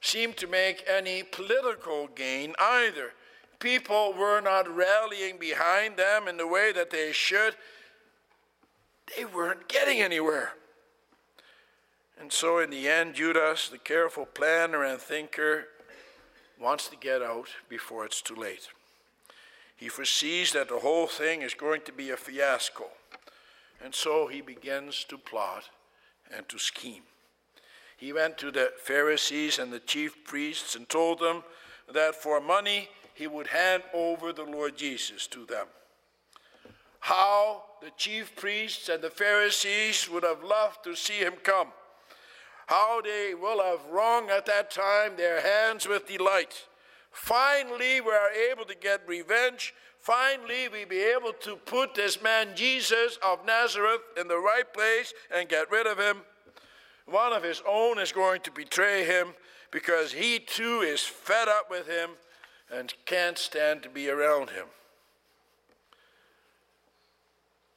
seem 0.00 0.32
to 0.34 0.46
make 0.46 0.84
any 0.88 1.22
political 1.22 2.08
gain 2.08 2.54
either. 2.58 3.12
People 3.58 4.14
were 4.16 4.40
not 4.40 4.68
rallying 4.68 5.38
behind 5.38 5.96
them 5.96 6.28
in 6.28 6.36
the 6.36 6.46
way 6.46 6.72
that 6.72 6.90
they 6.90 7.12
should. 7.12 7.56
They 9.16 9.24
weren't 9.24 9.68
getting 9.68 10.00
anywhere. 10.00 10.52
And 12.20 12.32
so, 12.32 12.58
in 12.58 12.70
the 12.70 12.88
end, 12.88 13.14
Judas, 13.14 13.68
the 13.68 13.78
careful 13.78 14.26
planner 14.26 14.84
and 14.84 15.00
thinker, 15.00 15.66
wants 16.60 16.88
to 16.88 16.96
get 16.96 17.22
out 17.22 17.48
before 17.68 18.04
it's 18.04 18.20
too 18.20 18.34
late. 18.34 18.68
He 19.76 19.88
foresees 19.88 20.52
that 20.52 20.68
the 20.68 20.80
whole 20.80 21.06
thing 21.06 21.42
is 21.42 21.54
going 21.54 21.82
to 21.82 21.92
be 21.92 22.10
a 22.10 22.16
fiasco. 22.16 22.86
And 23.82 23.94
so 23.94 24.26
he 24.26 24.40
begins 24.40 25.04
to 25.04 25.16
plot 25.16 25.70
and 26.34 26.48
to 26.48 26.58
scheme. 26.58 27.04
He 27.98 28.12
went 28.12 28.38
to 28.38 28.52
the 28.52 28.70
Pharisees 28.78 29.58
and 29.58 29.72
the 29.72 29.80
chief 29.80 30.24
priests 30.24 30.76
and 30.76 30.88
told 30.88 31.18
them 31.18 31.42
that 31.92 32.14
for 32.14 32.40
money 32.40 32.88
he 33.12 33.26
would 33.26 33.48
hand 33.48 33.82
over 33.92 34.32
the 34.32 34.44
Lord 34.44 34.76
Jesus 34.76 35.26
to 35.26 35.44
them. 35.44 35.66
How 37.00 37.64
the 37.82 37.90
chief 37.96 38.36
priests 38.36 38.88
and 38.88 39.02
the 39.02 39.10
Pharisees 39.10 40.08
would 40.08 40.22
have 40.22 40.44
loved 40.44 40.84
to 40.84 40.94
see 40.94 41.18
him 41.18 41.34
come. 41.42 41.68
How 42.68 43.00
they 43.00 43.34
will 43.34 43.60
have 43.60 43.84
wrung 43.90 44.30
at 44.30 44.46
that 44.46 44.70
time 44.70 45.16
their 45.16 45.40
hands 45.40 45.88
with 45.88 46.06
delight. 46.06 46.66
Finally, 47.10 48.00
we 48.00 48.12
are 48.12 48.30
able 48.30 48.64
to 48.64 48.76
get 48.76 49.00
revenge. 49.08 49.74
Finally, 49.98 50.68
we 50.68 50.84
be 50.84 51.00
able 51.00 51.32
to 51.32 51.56
put 51.56 51.96
this 51.96 52.22
man 52.22 52.54
Jesus 52.54 53.18
of 53.26 53.44
Nazareth 53.44 54.02
in 54.16 54.28
the 54.28 54.38
right 54.38 54.72
place 54.72 55.12
and 55.34 55.48
get 55.48 55.68
rid 55.72 55.88
of 55.88 55.98
him. 55.98 56.18
One 57.10 57.32
of 57.32 57.42
his 57.42 57.62
own 57.66 57.98
is 57.98 58.12
going 58.12 58.42
to 58.42 58.50
betray 58.50 59.04
him 59.04 59.34
because 59.70 60.12
he 60.12 60.38
too 60.38 60.80
is 60.80 61.02
fed 61.02 61.48
up 61.48 61.70
with 61.70 61.88
him 61.88 62.10
and 62.70 62.92
can't 63.06 63.38
stand 63.38 63.82
to 63.82 63.88
be 63.88 64.10
around 64.10 64.50
him. 64.50 64.66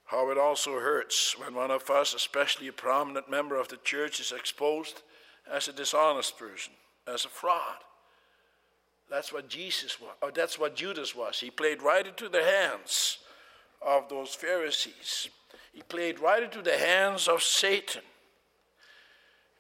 How 0.05 0.29
it 0.29 0.38
also 0.38 0.79
hurts 0.79 1.38
when 1.39 1.53
one 1.55 1.71
of 1.71 1.89
us, 1.89 2.13
especially 2.13 2.67
a 2.67 2.73
prominent 2.73 3.31
member 3.31 3.57
of 3.57 3.69
the 3.69 3.77
church, 3.77 4.19
is 4.19 4.33
exposed 4.33 5.03
as 5.50 5.69
a 5.69 5.73
dishonest 5.73 6.38
person, 6.38 6.73
as 7.07 7.23
a 7.23 7.29
fraud. 7.29 7.77
That's 9.09 9.31
what 9.31 9.47
Jesus 9.47 10.00
was, 10.00 10.11
or 10.21 10.29
uh, 10.29 10.31
that's 10.33 10.59
what 10.59 10.75
Judas 10.75 11.15
was. 11.15 11.39
He 11.39 11.50
played 11.50 11.81
right 11.81 12.05
into 12.05 12.27
the 12.27 12.43
hands 12.43 13.19
of 13.81 14.09
those 14.09 14.33
Pharisees. 14.33 15.29
He 15.73 15.81
played 15.81 16.19
right 16.19 16.43
into 16.43 16.61
the 16.61 16.77
hands 16.77 17.29
of 17.29 17.41
Satan. 17.41 18.01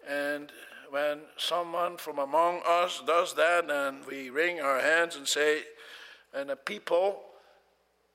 And 0.09 0.51
when 0.89 1.19
someone 1.37 1.97
from 1.97 2.19
among 2.19 2.61
us 2.67 3.01
does 3.05 3.33
that 3.35 3.69
and 3.69 4.05
we 4.05 4.29
wring 4.29 4.59
our 4.59 4.79
hands 4.79 5.15
and 5.15 5.27
say, 5.27 5.61
and 6.33 6.49
the 6.49 6.55
people 6.55 7.21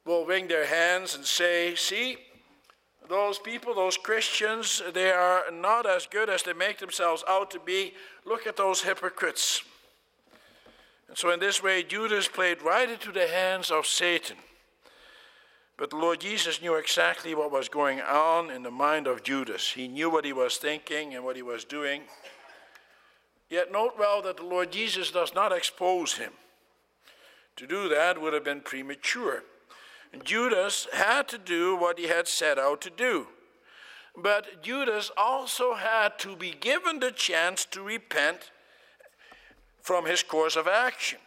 will 0.04 0.24
wring 0.24 0.48
their 0.48 0.66
hands 0.66 1.14
and 1.14 1.24
say, 1.24 1.74
See, 1.74 2.16
those 3.08 3.38
people, 3.38 3.74
those 3.74 3.96
Christians, 3.96 4.82
they 4.94 5.10
are 5.10 5.44
not 5.52 5.86
as 5.86 6.06
good 6.06 6.28
as 6.28 6.42
they 6.42 6.52
make 6.52 6.78
themselves 6.78 7.22
out 7.28 7.50
to 7.52 7.60
be. 7.60 7.92
Look 8.24 8.46
at 8.46 8.56
those 8.56 8.82
hypocrites. 8.82 9.62
And 11.08 11.16
so, 11.16 11.30
in 11.30 11.38
this 11.38 11.62
way, 11.62 11.82
Judas 11.82 12.26
played 12.26 12.62
right 12.62 12.88
into 12.88 13.12
the 13.12 13.28
hands 13.28 13.70
of 13.70 13.86
Satan. 13.86 14.36
But 15.78 15.90
the 15.90 15.96
Lord 15.96 16.20
Jesus 16.20 16.62
knew 16.62 16.74
exactly 16.74 17.34
what 17.34 17.52
was 17.52 17.68
going 17.68 18.00
on 18.00 18.50
in 18.50 18.62
the 18.62 18.70
mind 18.70 19.06
of 19.06 19.22
Judas. 19.22 19.72
He 19.72 19.88
knew 19.88 20.08
what 20.08 20.24
he 20.24 20.32
was 20.32 20.56
thinking 20.56 21.14
and 21.14 21.22
what 21.24 21.36
he 21.36 21.42
was 21.42 21.64
doing. 21.64 22.02
Yet 23.50 23.70
note 23.70 23.94
well 23.98 24.22
that 24.22 24.38
the 24.38 24.42
Lord 24.42 24.72
Jesus 24.72 25.10
does 25.10 25.34
not 25.34 25.52
expose 25.52 26.14
him. 26.14 26.32
To 27.56 27.66
do 27.66 27.88
that 27.88 28.20
would 28.20 28.32
have 28.32 28.44
been 28.44 28.62
premature. 28.62 29.42
And 30.12 30.24
Judas 30.24 30.86
had 30.92 31.28
to 31.28 31.38
do 31.38 31.76
what 31.76 31.98
he 31.98 32.06
had 32.06 32.26
set 32.26 32.58
out 32.58 32.80
to 32.82 32.90
do. 32.90 33.28
But 34.16 34.62
Judas 34.62 35.10
also 35.16 35.74
had 35.74 36.18
to 36.20 36.36
be 36.36 36.52
given 36.52 37.00
the 37.00 37.12
chance 37.12 37.66
to 37.66 37.82
repent 37.82 38.50
from 39.82 40.06
his 40.06 40.22
course 40.22 40.56
of 40.56 40.66
action. 40.66 41.18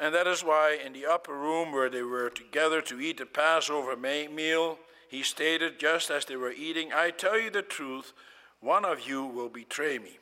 And 0.00 0.14
that 0.14 0.26
is 0.26 0.42
why, 0.42 0.78
in 0.84 0.92
the 0.92 1.06
upper 1.06 1.34
room 1.34 1.72
where 1.72 1.90
they 1.90 2.02
were 2.02 2.30
together 2.30 2.80
to 2.82 3.00
eat 3.00 3.18
the 3.18 3.26
Passover 3.26 3.96
meal, 3.96 4.78
he 5.08 5.22
stated, 5.22 5.78
just 5.78 6.10
as 6.10 6.24
they 6.24 6.36
were 6.36 6.52
eating, 6.52 6.92
I 6.92 7.10
tell 7.10 7.38
you 7.38 7.50
the 7.50 7.62
truth, 7.62 8.12
one 8.60 8.84
of 8.84 9.06
you 9.06 9.24
will 9.24 9.50
betray 9.50 9.98
me. 9.98 10.18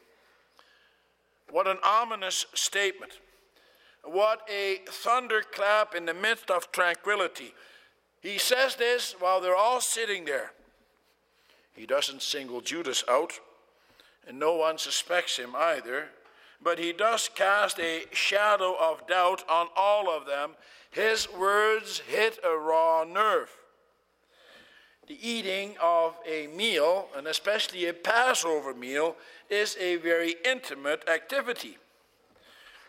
What 1.50 1.66
an 1.66 1.78
ominous 1.84 2.46
statement. 2.54 3.18
What 4.02 4.40
a 4.50 4.80
thunderclap 4.88 5.94
in 5.94 6.06
the 6.06 6.14
midst 6.14 6.50
of 6.50 6.72
tranquility. 6.72 7.54
He 8.20 8.38
says 8.38 8.76
this 8.76 9.14
while 9.18 9.40
they're 9.40 9.56
all 9.56 9.80
sitting 9.80 10.24
there. 10.24 10.52
He 11.74 11.86
doesn't 11.86 12.22
single 12.22 12.60
Judas 12.60 13.04
out, 13.08 13.40
and 14.26 14.38
no 14.38 14.56
one 14.56 14.78
suspects 14.78 15.36
him 15.36 15.54
either, 15.56 16.08
but 16.62 16.79
he 16.79 16.93
does 16.93 17.31
cast 17.35 17.79
a 17.79 18.05
shadow 18.12 18.76
of 18.81 19.07
doubt 19.07 19.45
on 19.49 19.69
all 19.76 20.11
of 20.11 20.26
them. 20.26 20.50
His 20.90 21.29
words 21.33 22.00
hit 22.00 22.38
a 22.45 22.57
raw 22.57 23.05
nerve. 23.05 23.50
The 25.07 25.19
eating 25.29 25.75
of 25.83 26.17
a 26.29 26.47
meal, 26.49 27.09
and 27.17 27.26
especially 27.26 27.87
a 27.87 27.93
Passover 27.93 28.75
meal, 28.75 29.17
is 29.49 29.76
a 29.81 29.97
very 29.97 30.37
intimate 30.45 31.09
activity. 31.09 31.79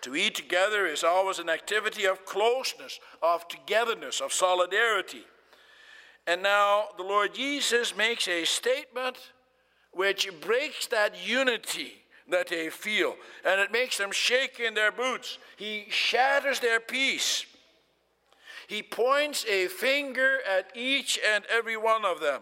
To 0.01 0.16
eat 0.16 0.36
together 0.36 0.86
is 0.86 1.04
always 1.04 1.40
an 1.40 1.50
activity 1.50 2.06
of 2.06 2.25
closeness, 2.25 3.00
of 3.22 3.48
togetherness, 3.48 4.20
of 4.20 4.34
solidarity. 4.34 5.25
And 6.28 6.44
now 6.44 6.90
the 6.98 7.04
Lord 7.04 7.34
Jesus 7.34 7.96
makes 7.96 8.28
a 8.28 8.46
statement 8.46 9.18
which 9.92 10.30
breaks 10.42 10.88
that 10.88 11.16
unity 11.24 12.00
that 12.31 12.47
they 12.47 12.69
feel, 12.69 13.15
and 13.45 13.61
it 13.61 13.71
makes 13.71 13.97
them 13.97 14.11
shake 14.11 14.59
in 14.59 14.73
their 14.73 14.91
boots. 14.91 15.38
He 15.55 15.85
shatters 15.89 16.59
their 16.59 16.79
peace. 16.79 17.45
He 18.67 18.81
points 18.81 19.45
a 19.45 19.67
finger 19.67 20.39
at 20.50 20.71
each 20.75 21.19
and 21.33 21.43
every 21.50 21.77
one 21.77 22.05
of 22.05 22.19
them. 22.19 22.41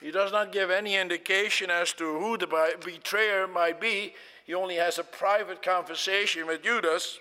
He 0.00 0.10
does 0.10 0.32
not 0.32 0.52
give 0.52 0.70
any 0.70 0.96
indication 0.96 1.70
as 1.70 1.92
to 1.94 2.18
who 2.18 2.38
the 2.38 2.46
betrayer 2.46 3.46
might 3.46 3.80
be. 3.80 4.14
He 4.46 4.54
only 4.54 4.76
has 4.76 4.98
a 4.98 5.04
private 5.04 5.62
conversation 5.62 6.46
with 6.46 6.62
Judas. 6.62 7.18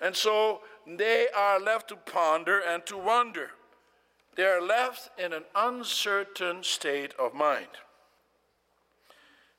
And 0.00 0.14
so 0.14 0.60
they 0.86 1.26
are 1.36 1.58
left 1.58 1.88
to 1.88 1.96
ponder 1.96 2.60
and 2.60 2.86
to 2.86 2.96
wonder. 2.96 3.50
They 4.36 4.44
are 4.44 4.62
left 4.62 5.10
in 5.18 5.32
an 5.32 5.42
uncertain 5.56 6.62
state 6.62 7.12
of 7.18 7.34
mind. 7.34 7.66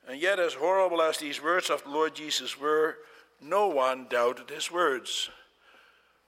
And 0.10 0.20
yet, 0.20 0.40
as 0.40 0.56
horrible 0.56 1.04
as 1.04 1.20
these 1.20 1.42
words 1.42 1.70
of 1.70 1.84
the 1.84 1.92
Lord 1.92 2.16
Jesus 2.16 2.60
were, 2.60 2.98
no 3.40 3.68
one 3.68 4.08
doubted 4.10 4.50
his 4.50 4.72
words. 4.72 5.30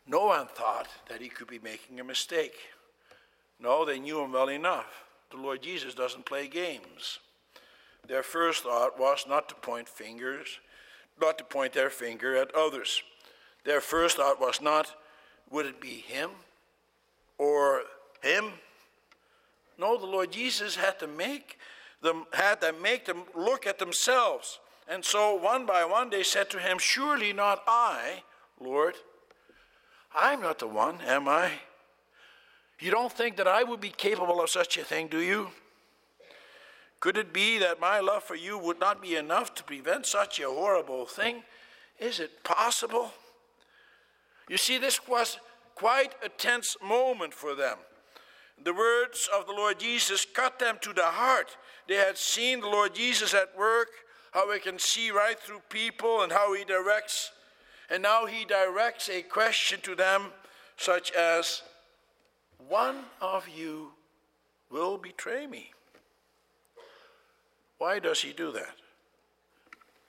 No 0.05 0.27
one 0.27 0.45
thought 0.45 0.87
that 1.09 1.19
he 1.19 1.29
could 1.29 1.47
be 1.47 1.57
making 1.57 1.99
a 1.99 2.03
mistake. 2.03 2.53
No, 3.59 3.83
they 3.83 3.97
knew 3.97 4.21
him 4.21 4.33
well 4.33 4.49
enough. 4.49 5.05
The 5.31 5.37
Lord 5.37 5.63
Jesus 5.63 5.95
doesn't 5.95 6.27
play 6.27 6.47
games. 6.47 7.17
Their 8.07 8.21
first 8.21 8.63
thought 8.63 8.99
was 8.99 9.25
not 9.27 9.49
to 9.49 9.55
point 9.55 9.89
fingers, 9.89 10.59
not 11.19 11.39
to 11.39 11.43
point 11.43 11.73
their 11.73 11.89
finger 11.89 12.35
at 12.35 12.53
others. 12.53 13.01
Their 13.65 13.81
first 13.81 14.17
thought 14.17 14.39
was 14.39 14.61
not, 14.61 14.93
would 15.49 15.65
it 15.65 15.81
be 15.81 16.03
him 16.07 16.29
or 17.39 17.81
him? 18.21 18.51
No, 19.79 19.97
the 19.97 20.05
Lord 20.05 20.31
Jesus 20.31 20.75
had 20.75 20.99
to 20.99 21.07
make 21.07 21.57
them 22.01 22.25
had 22.33 22.61
to 22.61 22.73
make 22.73 23.05
them 23.05 23.23
look 23.35 23.67
at 23.67 23.79
themselves. 23.79 24.59
And 24.87 25.05
so 25.05 25.35
one 25.35 25.65
by 25.65 25.85
one 25.85 26.09
they 26.09 26.23
said 26.23 26.49
to 26.51 26.59
him, 26.59 26.77
Surely 26.79 27.33
not 27.33 27.63
I, 27.67 28.23
Lord. 28.59 28.95
I'm 30.13 30.41
not 30.41 30.59
the 30.59 30.67
one, 30.67 30.99
am 31.05 31.27
I? 31.27 31.51
You 32.79 32.91
don't 32.91 33.11
think 33.11 33.37
that 33.37 33.47
I 33.47 33.63
would 33.63 33.79
be 33.79 33.89
capable 33.89 34.41
of 34.41 34.49
such 34.49 34.77
a 34.77 34.83
thing, 34.83 35.07
do 35.07 35.19
you? 35.19 35.49
Could 36.99 37.17
it 37.17 37.31
be 37.31 37.57
that 37.59 37.79
my 37.79 37.99
love 37.99 38.23
for 38.23 38.35
you 38.35 38.57
would 38.57 38.79
not 38.79 39.01
be 39.01 39.15
enough 39.15 39.55
to 39.55 39.63
prevent 39.63 40.05
such 40.05 40.39
a 40.39 40.49
horrible 40.49 41.05
thing? 41.05 41.43
Is 41.99 42.19
it 42.19 42.43
possible? 42.43 43.11
You 44.49 44.57
see, 44.57 44.77
this 44.77 45.07
was 45.07 45.39
quite 45.75 46.13
a 46.23 46.29
tense 46.29 46.75
moment 46.83 47.33
for 47.33 47.55
them. 47.55 47.77
The 48.63 48.73
words 48.73 49.27
of 49.35 49.47
the 49.47 49.53
Lord 49.53 49.79
Jesus 49.79 50.25
cut 50.25 50.59
them 50.59 50.77
to 50.81 50.93
the 50.93 51.05
heart. 51.05 51.57
They 51.87 51.95
had 51.95 52.17
seen 52.17 52.61
the 52.61 52.67
Lord 52.67 52.93
Jesus 52.93 53.33
at 53.33 53.57
work, 53.57 53.89
how 54.31 54.51
he 54.51 54.59
can 54.59 54.77
see 54.77 55.09
right 55.11 55.39
through 55.39 55.61
people 55.69 56.21
and 56.21 56.31
how 56.31 56.53
he 56.53 56.63
directs. 56.63 57.31
And 57.89 58.03
now 58.03 58.25
he 58.25 58.45
directs 58.45 59.09
a 59.09 59.23
question 59.23 59.79
to 59.81 59.95
them, 59.95 60.27
such 60.77 61.11
as, 61.11 61.63
One 62.67 62.99
of 63.19 63.49
you 63.49 63.93
will 64.69 64.97
betray 64.97 65.47
me. 65.47 65.71
Why 67.77 67.99
does 67.99 68.21
he 68.21 68.31
do 68.31 68.51
that? 68.51 68.75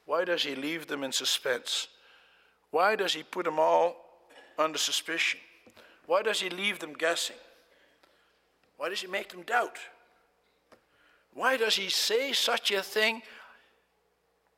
Why 0.04 0.25
does 0.25 0.42
he 0.42 0.54
leave 0.54 0.88
them 0.88 1.02
in 1.02 1.12
suspense? 1.12 1.88
Why 2.71 2.97
does 2.97 3.14
he 3.14 3.23
put 3.23 3.47
them 3.47 3.59
all 3.59 3.97
under 4.59 4.78
suspicion? 4.78 5.40
Why 6.06 6.23
does 6.23 6.40
he 6.40 6.50
leave 6.50 6.80
them 6.80 6.92
guessing? 6.92 7.37
Why 8.82 8.88
does 8.88 9.00
he 9.00 9.06
make 9.06 9.28
them 9.28 9.42
doubt? 9.42 9.78
Why 11.34 11.56
does 11.56 11.76
he 11.76 11.88
say 11.88 12.32
such 12.32 12.72
a 12.72 12.82
thing 12.82 13.22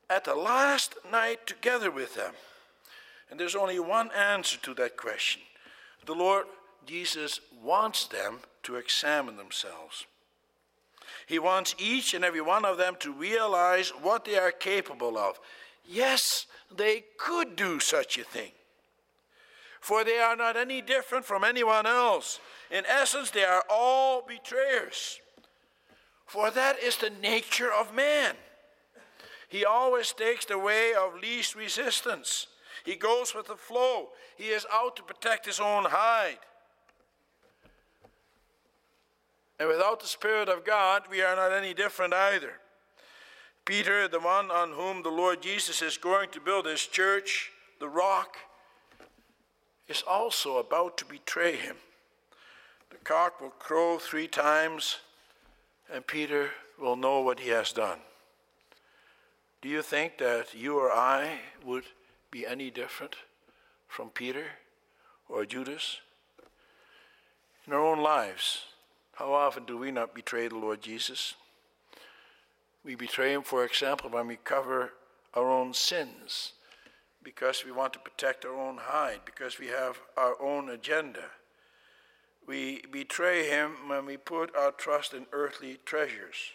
at 0.08 0.24
the 0.24 0.34
last 0.34 0.94
night 1.12 1.46
together 1.46 1.90
with 1.90 2.14
them? 2.14 2.32
And 3.30 3.38
there's 3.38 3.54
only 3.54 3.78
one 3.78 4.10
answer 4.12 4.56
to 4.62 4.72
that 4.76 4.96
question. 4.96 5.42
The 6.06 6.14
Lord 6.14 6.46
Jesus 6.86 7.38
wants 7.62 8.06
them 8.06 8.38
to 8.62 8.76
examine 8.76 9.36
themselves. 9.36 10.06
He 11.26 11.38
wants 11.38 11.74
each 11.76 12.14
and 12.14 12.24
every 12.24 12.40
one 12.40 12.64
of 12.64 12.78
them 12.78 12.96
to 13.00 13.12
realize 13.12 13.90
what 13.90 14.24
they 14.24 14.38
are 14.38 14.52
capable 14.52 15.18
of. 15.18 15.38
Yes, 15.86 16.46
they 16.74 17.04
could 17.18 17.56
do 17.56 17.78
such 17.78 18.16
a 18.16 18.24
thing 18.24 18.52
for 19.84 20.02
they 20.02 20.16
are 20.16 20.34
not 20.34 20.56
any 20.56 20.80
different 20.80 21.26
from 21.26 21.44
anyone 21.44 21.84
else. 21.84 22.40
In 22.70 22.86
essence, 22.86 23.30
they 23.30 23.44
are 23.44 23.62
all 23.68 24.24
betrayers. 24.26 25.20
For 26.24 26.50
that 26.50 26.78
is 26.82 26.96
the 26.96 27.10
nature 27.10 27.70
of 27.70 27.94
man. 27.94 28.34
He 29.46 29.62
always 29.62 30.14
takes 30.14 30.46
the 30.46 30.58
way 30.58 30.94
of 30.94 31.20
least 31.20 31.54
resistance. 31.54 32.46
He 32.82 32.94
goes 32.94 33.34
with 33.34 33.48
the 33.48 33.56
flow. 33.56 34.08
He 34.38 34.44
is 34.44 34.64
out 34.72 34.96
to 34.96 35.02
protect 35.02 35.44
his 35.44 35.60
own 35.60 35.84
hide. 35.84 36.38
And 39.58 39.68
without 39.68 40.00
the 40.00 40.06
Spirit 40.06 40.48
of 40.48 40.64
God, 40.64 41.02
we 41.10 41.20
are 41.20 41.36
not 41.36 41.52
any 41.52 41.74
different 41.74 42.14
either. 42.14 42.54
Peter, 43.66 44.08
the 44.08 44.18
one 44.18 44.50
on 44.50 44.70
whom 44.70 45.02
the 45.02 45.10
Lord 45.10 45.42
Jesus 45.42 45.82
is 45.82 45.98
going 45.98 46.30
to 46.30 46.40
build 46.40 46.64
his 46.64 46.86
church, 46.86 47.50
the 47.80 47.88
rock, 47.90 48.38
is 49.88 50.02
also 50.06 50.58
about 50.58 50.96
to 50.98 51.04
betray 51.04 51.56
him. 51.56 51.76
The 52.90 52.96
cock 52.96 53.40
will 53.40 53.50
crow 53.50 53.98
three 53.98 54.28
times, 54.28 54.98
and 55.92 56.06
Peter 56.06 56.50
will 56.80 56.96
know 56.96 57.20
what 57.20 57.40
he 57.40 57.50
has 57.50 57.72
done. 57.72 57.98
Do 59.60 59.68
you 59.68 59.82
think 59.82 60.18
that 60.18 60.54
you 60.54 60.78
or 60.78 60.92
I 60.92 61.38
would 61.64 61.84
be 62.30 62.46
any 62.46 62.70
different 62.70 63.16
from 63.88 64.10
Peter 64.10 64.44
or 65.28 65.44
Judas? 65.44 66.00
In 67.66 67.72
our 67.72 67.80
own 67.80 68.02
lives, 68.02 68.64
how 69.14 69.32
often 69.32 69.64
do 69.64 69.78
we 69.78 69.90
not 69.90 70.14
betray 70.14 70.48
the 70.48 70.56
Lord 70.56 70.82
Jesus? 70.82 71.34
We 72.84 72.94
betray 72.94 73.32
him, 73.32 73.42
for 73.42 73.64
example, 73.64 74.10
when 74.10 74.26
we 74.26 74.36
cover 74.36 74.92
our 75.32 75.50
own 75.50 75.72
sins 75.72 76.52
because 77.24 77.64
we 77.64 77.72
want 77.72 77.92
to 77.94 77.98
protect 77.98 78.44
our 78.44 78.54
own 78.54 78.76
hide, 78.78 79.20
because 79.24 79.58
we 79.58 79.68
have 79.68 79.98
our 80.16 80.40
own 80.40 80.68
agenda. 80.68 81.24
We 82.46 82.82
betray 82.92 83.48
him 83.48 83.88
when 83.88 84.04
we 84.04 84.18
put 84.18 84.54
our 84.54 84.70
trust 84.70 85.14
in 85.14 85.26
earthly 85.32 85.78
treasures. 85.84 86.52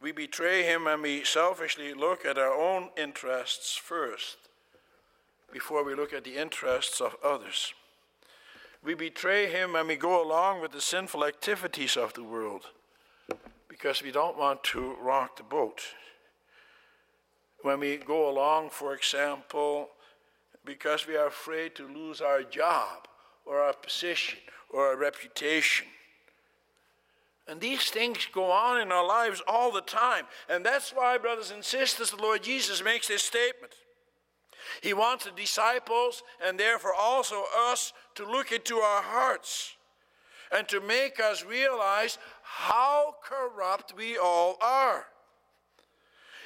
We 0.00 0.12
betray 0.12 0.62
him 0.62 0.84
when 0.84 1.02
we 1.02 1.24
selfishly 1.24 1.92
look 1.92 2.24
at 2.24 2.38
our 2.38 2.54
own 2.54 2.90
interests 2.96 3.76
first 3.76 4.36
before 5.52 5.84
we 5.84 5.94
look 5.94 6.12
at 6.12 6.24
the 6.24 6.36
interests 6.36 7.00
of 7.00 7.16
others. 7.22 7.74
We 8.82 8.94
betray 8.94 9.50
him 9.50 9.74
when 9.74 9.88
we 9.88 9.96
go 9.96 10.24
along 10.24 10.62
with 10.62 10.72
the 10.72 10.80
sinful 10.80 11.24
activities 11.24 11.96
of 11.96 12.14
the 12.14 12.24
world 12.24 12.62
because 13.68 14.02
we 14.02 14.10
don't 14.10 14.38
want 14.38 14.62
to 14.64 14.96
rock 15.02 15.36
the 15.36 15.42
boat 15.42 15.82
when 17.62 17.80
we 17.80 17.96
go 17.96 18.30
along, 18.30 18.70
for 18.70 18.94
example, 18.94 19.88
because 20.64 21.06
we 21.06 21.16
are 21.16 21.26
afraid 21.26 21.74
to 21.76 21.88
lose 21.88 22.20
our 22.20 22.42
job 22.42 23.08
or 23.44 23.58
our 23.58 23.72
position 23.72 24.38
or 24.70 24.88
our 24.88 24.96
reputation. 24.96 25.86
And 27.48 27.60
these 27.60 27.90
things 27.90 28.28
go 28.32 28.52
on 28.52 28.80
in 28.80 28.92
our 28.92 29.06
lives 29.06 29.42
all 29.48 29.72
the 29.72 29.80
time. 29.80 30.26
And 30.48 30.64
that's 30.64 30.90
why, 30.90 31.18
brothers 31.18 31.50
and 31.50 31.64
sisters, 31.64 32.10
the 32.10 32.22
Lord 32.22 32.42
Jesus 32.42 32.84
makes 32.84 33.08
this 33.08 33.22
statement. 33.22 33.72
He 34.82 34.94
wants 34.94 35.24
the 35.24 35.32
disciples 35.32 36.22
and 36.44 36.58
therefore 36.58 36.94
also 36.94 37.42
us 37.70 37.92
to 38.14 38.24
look 38.24 38.52
into 38.52 38.76
our 38.76 39.02
hearts 39.02 39.74
and 40.52 40.68
to 40.68 40.80
make 40.80 41.18
us 41.18 41.44
realize 41.44 42.18
how 42.42 43.14
corrupt 43.22 43.94
we 43.96 44.16
all 44.16 44.56
are. 44.60 45.06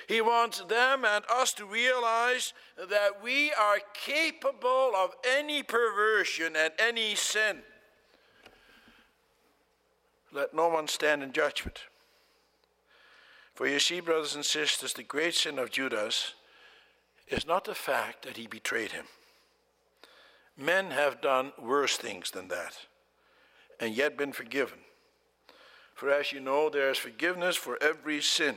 He 0.06 0.20
wants 0.20 0.60
them 0.60 1.04
and 1.04 1.24
us 1.30 1.52
to 1.54 1.64
realize 1.64 2.52
that 2.76 3.22
we 3.22 3.52
are 3.52 3.78
capable 3.94 4.92
of 4.96 5.14
any 5.26 5.62
perversion 5.62 6.54
and 6.56 6.72
any 6.78 7.14
sin. 7.14 7.62
Let 10.32 10.52
no 10.52 10.68
one 10.68 10.88
stand 10.88 11.22
in 11.22 11.32
judgment. 11.32 11.84
For 13.54 13.68
you 13.68 13.78
see, 13.78 14.00
brothers 14.00 14.34
and 14.34 14.44
sisters, 14.44 14.92
the 14.92 15.04
great 15.04 15.34
sin 15.34 15.58
of 15.58 15.70
Judas 15.70 16.34
is 17.28 17.46
not 17.46 17.64
the 17.64 17.74
fact 17.74 18.24
that 18.24 18.36
he 18.36 18.46
betrayed 18.46 18.92
him. 18.92 19.06
Men 20.58 20.90
have 20.90 21.20
done 21.20 21.52
worse 21.60 21.96
things 21.96 22.30
than 22.30 22.48
that, 22.48 22.76
and 23.80 23.94
yet 23.94 24.16
been 24.16 24.32
forgiven. 24.32 24.78
For 25.94 26.10
as 26.10 26.32
you 26.32 26.40
know, 26.40 26.68
there 26.68 26.90
is 26.90 26.98
forgiveness 26.98 27.56
for 27.56 27.80
every 27.80 28.20
sin. 28.20 28.56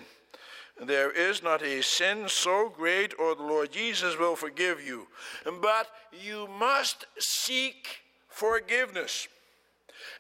There 0.80 1.12
is 1.12 1.42
not 1.42 1.64
a 1.64 1.82
sin 1.82 2.26
so 2.28 2.70
great, 2.70 3.14
or 3.20 3.34
the 3.34 3.44
Lord 3.44 3.72
Jesus 3.72 4.18
will 4.18 4.36
forgive 4.36 4.86
you. 4.86 5.08
But 5.44 5.90
you 6.12 6.48
must 6.60 7.06
seek 7.18 8.02
forgiveness. 8.30 9.28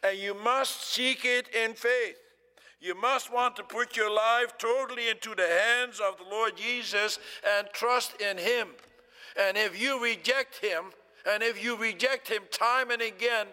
And 0.03 0.17
you 0.17 0.33
must 0.33 0.91
seek 0.91 1.25
it 1.25 1.47
in 1.53 1.73
faith. 1.73 2.17
You 2.79 2.99
must 2.99 3.31
want 3.31 3.55
to 3.55 3.63
put 3.63 3.95
your 3.95 4.11
life 4.11 4.57
totally 4.57 5.09
into 5.09 5.35
the 5.35 5.47
hands 5.47 5.99
of 5.99 6.17
the 6.17 6.29
Lord 6.29 6.57
Jesus 6.57 7.19
and 7.57 7.67
trust 7.73 8.19
in 8.21 8.37
Him. 8.37 8.69
And 9.39 9.57
if 9.57 9.79
you 9.79 10.01
reject 10.03 10.63
Him, 10.63 10.85
and 11.29 11.43
if 11.43 11.63
you 11.63 11.75
reject 11.75 12.29
Him 12.29 12.43
time 12.51 12.91
and 12.91 13.01
again, 13.01 13.47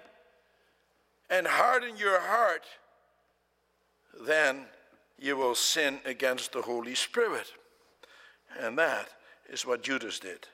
and 1.31 1.47
harden 1.47 1.97
your 1.97 2.21
heart, 2.21 2.65
then 4.27 4.67
you 5.19 5.37
will 5.37 5.55
sin 5.55 6.01
against 6.05 6.53
the 6.53 6.63
Holy 6.63 6.95
Spirit. 6.95 7.53
And 8.59 8.79
that 8.79 9.09
is 9.49 9.67
what 9.67 9.83
Judas 9.83 10.19
did. 10.19 10.47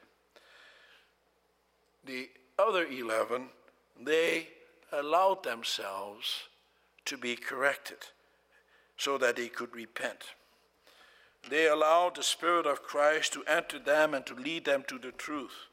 The 2.05 2.29
other 2.59 2.87
11, 2.87 3.49
they 4.03 4.49
allowed 4.93 5.43
themselves 5.43 6.45
to 7.05 7.17
be 7.17 7.37
corrected 7.37 7.99
so 8.97 9.19
that 9.19 9.37
they 9.37 9.49
could 9.49 9.75
repent. 9.75 10.25
They 11.49 11.67
allowed 11.69 12.17
the 12.17 12.23
Spirit 12.23 12.67
of 12.67 12.83
Christ 12.83 13.33
to 13.33 13.45
enter 13.45 13.79
them 13.79 14.15
and 14.15 14.27
to 14.27 14.35
lead 14.35 14.67
them 14.67 14.85
to 14.89 14.99
the 14.99 15.13
truth. 15.13 15.69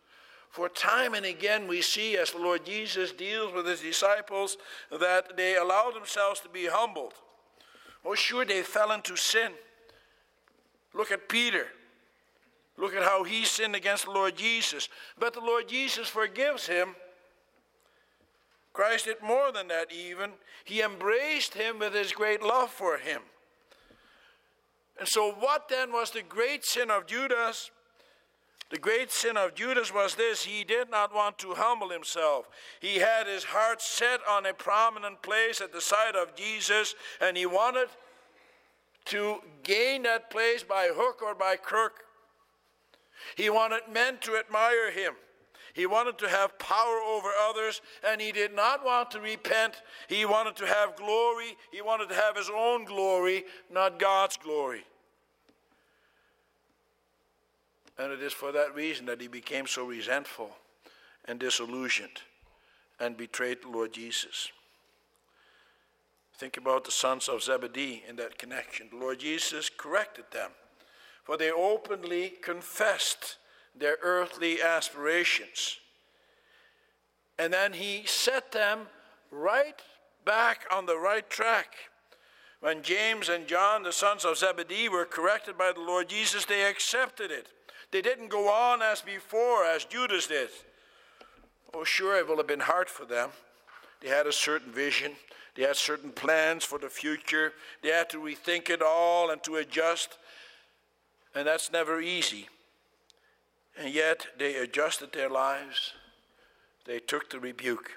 For 0.50 0.70
time 0.70 1.14
and 1.14 1.26
again, 1.26 1.68
we 1.68 1.82
see 1.82 2.18
as 2.18 2.32
the 2.32 2.40
Lord 2.40 2.66
Jesus 2.66 3.12
deals 3.12 3.54
with 3.54 3.66
his 3.66 3.82
disciples 3.82 4.58
that 4.90 5.36
they 5.36 5.58
allow 5.58 5.92
themselves 5.92 6.40
to 6.42 6.50
be 6.50 6.68
humbled 6.68 7.14
Oh, 8.08 8.16
sure, 8.16 8.46
they 8.46 8.62
fell 8.62 8.94
into 8.94 9.18
sin. 9.18 9.52
Look 10.94 11.12
at 11.12 11.28
Peter. 11.28 11.68
Look 12.78 12.96
at 12.96 13.04
how 13.04 13.26
he 13.26 13.44
sinned 13.44 13.76
against 13.76 14.06
the 14.06 14.12
Lord 14.12 14.38
Jesus. 14.38 14.88
But 15.20 15.34
the 15.34 15.42
Lord 15.42 15.68
Jesus 15.68 16.08
forgives 16.08 16.68
him. 16.68 16.96
Christ 18.72 19.06
did 19.06 19.22
more 19.22 19.52
than 19.52 19.68
that, 19.68 19.92
even. 19.92 20.32
He 20.64 20.82
embraced 20.82 21.56
him 21.56 21.80
with 21.80 21.94
his 21.94 22.14
great 22.14 22.42
love 22.42 22.70
for 22.70 22.98
him. 22.98 23.24
And 24.98 25.08
so, 25.08 25.32
what 25.32 25.68
then 25.68 25.92
was 25.92 26.12
the 26.12 26.22
great 26.22 26.64
sin 26.64 26.90
of 26.90 27.08
Judas? 27.08 27.72
The 28.70 28.78
great 28.78 29.12
sin 29.12 29.38
of 29.38 29.56
Judas 29.56 29.94
was 29.94 30.16
this 30.16 30.44
he 30.44 30.66
did 30.66 30.90
not 30.90 31.16
want 31.16 31.38
to 31.40 31.54
humble 31.54 31.90
himself. 31.90 32.50
He 32.82 32.98
had 32.98 33.26
his 33.26 33.46
heart 33.46 33.82
set 33.82 34.20
on 34.30 34.46
a 34.46 34.54
prominent 34.54 35.22
place 35.22 35.62
at 35.62 35.72
the 35.72 35.80
side 35.80 36.16
of 36.16 36.36
Jesus, 36.36 36.94
and 37.22 37.38
he 37.38 37.46
wanted 37.46 37.88
to 39.06 39.38
gain 39.64 40.04
that 40.04 40.30
place 40.30 40.64
by 40.64 40.90
hook 40.94 41.22
or 41.22 41.34
by 41.34 41.56
crook. 41.56 42.04
He 43.36 43.50
wanted 43.50 43.82
men 43.92 44.18
to 44.22 44.36
admire 44.36 44.92
him. 44.92 45.14
He 45.74 45.86
wanted 45.86 46.18
to 46.18 46.28
have 46.28 46.58
power 46.60 47.00
over 47.00 47.30
others, 47.48 47.82
and 48.06 48.20
he 48.20 48.32
did 48.32 48.54
not 48.54 48.84
want 48.84 49.12
to 49.12 49.22
repent. 49.22 49.76
He 50.10 50.26
wanted 50.26 50.56
to 50.58 50.66
have 50.66 50.96
glory. 50.96 51.56
He 51.72 51.82
wanted 51.82 52.10
to 52.10 52.16
have 52.16 52.36
his 52.36 52.50
own 52.50 52.84
glory, 52.84 53.46
not 53.72 54.00
God's 54.00 54.38
glory. 54.38 54.84
And 58.00 58.12
it 58.12 58.22
is 58.22 58.34
for 58.34 58.52
that 58.52 58.76
reason 58.76 59.06
that 59.08 59.22
he 59.22 59.28
became 59.28 59.68
so 59.68 59.86
resentful 59.86 60.52
and 61.26 61.40
disillusioned 61.40 62.22
and 63.00 63.18
betrayed 63.18 63.64
the 63.64 63.70
Lord 63.70 63.94
Jesus. 63.94 64.52
Think 66.38 66.58
about 66.58 66.86
the 66.86 66.92
sons 66.92 67.28
of 67.28 67.42
Zebedee 67.42 68.04
in 68.08 68.16
that 68.18 68.38
connection. 68.38 68.90
The 68.92 68.98
Lord 68.98 69.20
Jesus 69.20 69.72
corrected 69.76 70.26
them, 70.32 70.52
for 71.24 71.36
they 71.36 71.52
openly 71.52 72.34
confessed 72.42 73.38
their 73.76 73.98
earthly 74.04 74.62
aspirations. 74.62 75.80
And 77.40 77.52
then 77.52 77.74
he 77.74 78.04
set 78.06 78.52
them 78.52 78.82
right 79.32 79.82
back 80.26 80.66
on 80.72 80.86
the 80.86 80.98
right 80.98 81.28
track. 81.28 81.74
When 82.60 82.82
James 82.82 83.30
and 83.30 83.48
John, 83.48 83.84
the 83.84 83.92
sons 83.92 84.26
of 84.26 84.38
Zebedee, 84.38 84.90
were 84.90 85.06
corrected 85.06 85.58
by 85.58 85.72
the 85.72 85.82
Lord 85.82 86.10
Jesus, 86.10 86.46
they 86.46 86.64
accepted 86.66 87.32
it. 87.32 87.48
They 87.92 88.02
didn't 88.02 88.30
go 88.30 88.50
on 88.50 88.82
as 88.82 89.02
before, 89.02 89.66
as 89.66 89.86
Judas 89.86 90.28
did. 90.28 90.50
Oh, 91.74 91.84
sure, 91.84 92.18
it 92.18 92.28
will 92.28 92.38
have 92.38 92.48
been 92.48 92.60
hard 92.60 92.90
for 92.90 93.06
them. 93.06 93.30
They 94.02 94.10
had 94.10 94.28
a 94.28 94.32
certain 94.32 94.72
vision, 94.72 95.14
they 95.56 95.64
had 95.64 95.76
certain 95.76 96.12
plans 96.12 96.64
for 96.64 96.78
the 96.78 96.90
future, 96.90 97.54
they 97.82 97.90
had 97.90 98.10
to 98.12 98.18
rethink 98.18 98.70
it 98.70 98.82
all 98.82 99.32
and 99.32 99.42
to 99.44 99.56
adjust. 99.56 100.18
And 101.34 101.48
that's 101.48 101.72
never 101.72 102.00
easy. 102.00 102.48
And 103.80 103.94
yet 103.94 104.28
they 104.38 104.56
adjusted 104.56 105.14
their 105.14 105.30
lives, 105.30 105.94
they 106.86 107.00
took 107.00 107.30
the 107.30 107.40
rebuke. 107.40 107.92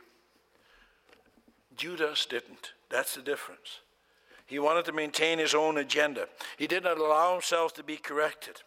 Judas 1.76 2.26
didn't. 2.26 2.72
That's 2.90 3.14
the 3.14 3.22
difference. 3.22 3.81
He 4.46 4.59
wanted 4.59 4.85
to 4.87 4.92
maintain 4.92 5.38
his 5.38 5.55
own 5.55 5.79
agenda. 5.79 6.26
He 6.59 6.66
did 6.66 6.83
not 6.83 6.98
allow 6.98 7.33
himself 7.33 7.72
to 7.74 7.83
be 7.83 7.96
corrected. 7.96 8.62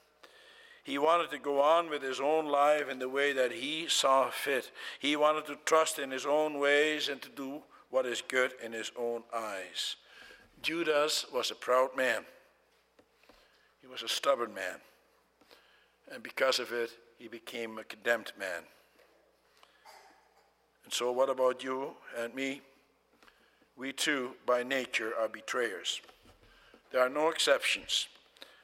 He 0.84 0.98
wanted 0.98 1.32
to 1.32 1.40
go 1.40 1.62
on 1.62 1.90
with 1.90 2.04
his 2.04 2.20
own 2.20 2.46
life 2.46 2.90
in 2.90 3.00
the 3.00 3.08
way 3.08 3.32
that 3.32 3.54
he 3.54 3.88
saw 3.88 4.30
fit. 4.30 4.70
He 5.00 5.16
wanted 5.16 5.46
to 5.48 5.58
trust 5.66 5.98
in 5.98 6.12
his 6.12 6.26
own 6.26 6.60
ways 6.60 7.08
and 7.08 7.22
to 7.22 7.30
do 7.30 7.64
what 7.90 8.06
is 8.06 8.22
good 8.22 8.52
in 8.62 8.74
his 8.74 8.92
own 8.98 9.24
eyes. 9.34 9.96
Judas 10.62 11.26
was 11.34 11.52
a 11.52 11.56
proud 11.56 11.96
man, 11.96 12.26
he 13.82 13.88
was 13.88 14.04
a 14.04 14.08
stubborn 14.08 14.54
man. 14.54 14.78
And 16.12 16.22
because 16.22 16.60
of 16.60 16.72
it, 16.74 16.92
he 17.18 17.28
became 17.28 17.78
a 17.78 17.84
condemned 17.84 18.34
man. 18.38 18.64
And 20.84 20.94
so, 20.94 21.12
what 21.12 21.30
about 21.30 21.64
you 21.64 21.94
and 22.18 22.36
me? 22.36 22.62
We 23.78 23.94
too, 23.94 24.32
by 24.46 24.64
nature, 24.64 25.14
are 25.20 25.30
betrayers. 25.30 26.02
There 26.92 27.02
are 27.02 27.10
no 27.10 27.30
exceptions. 27.30 28.08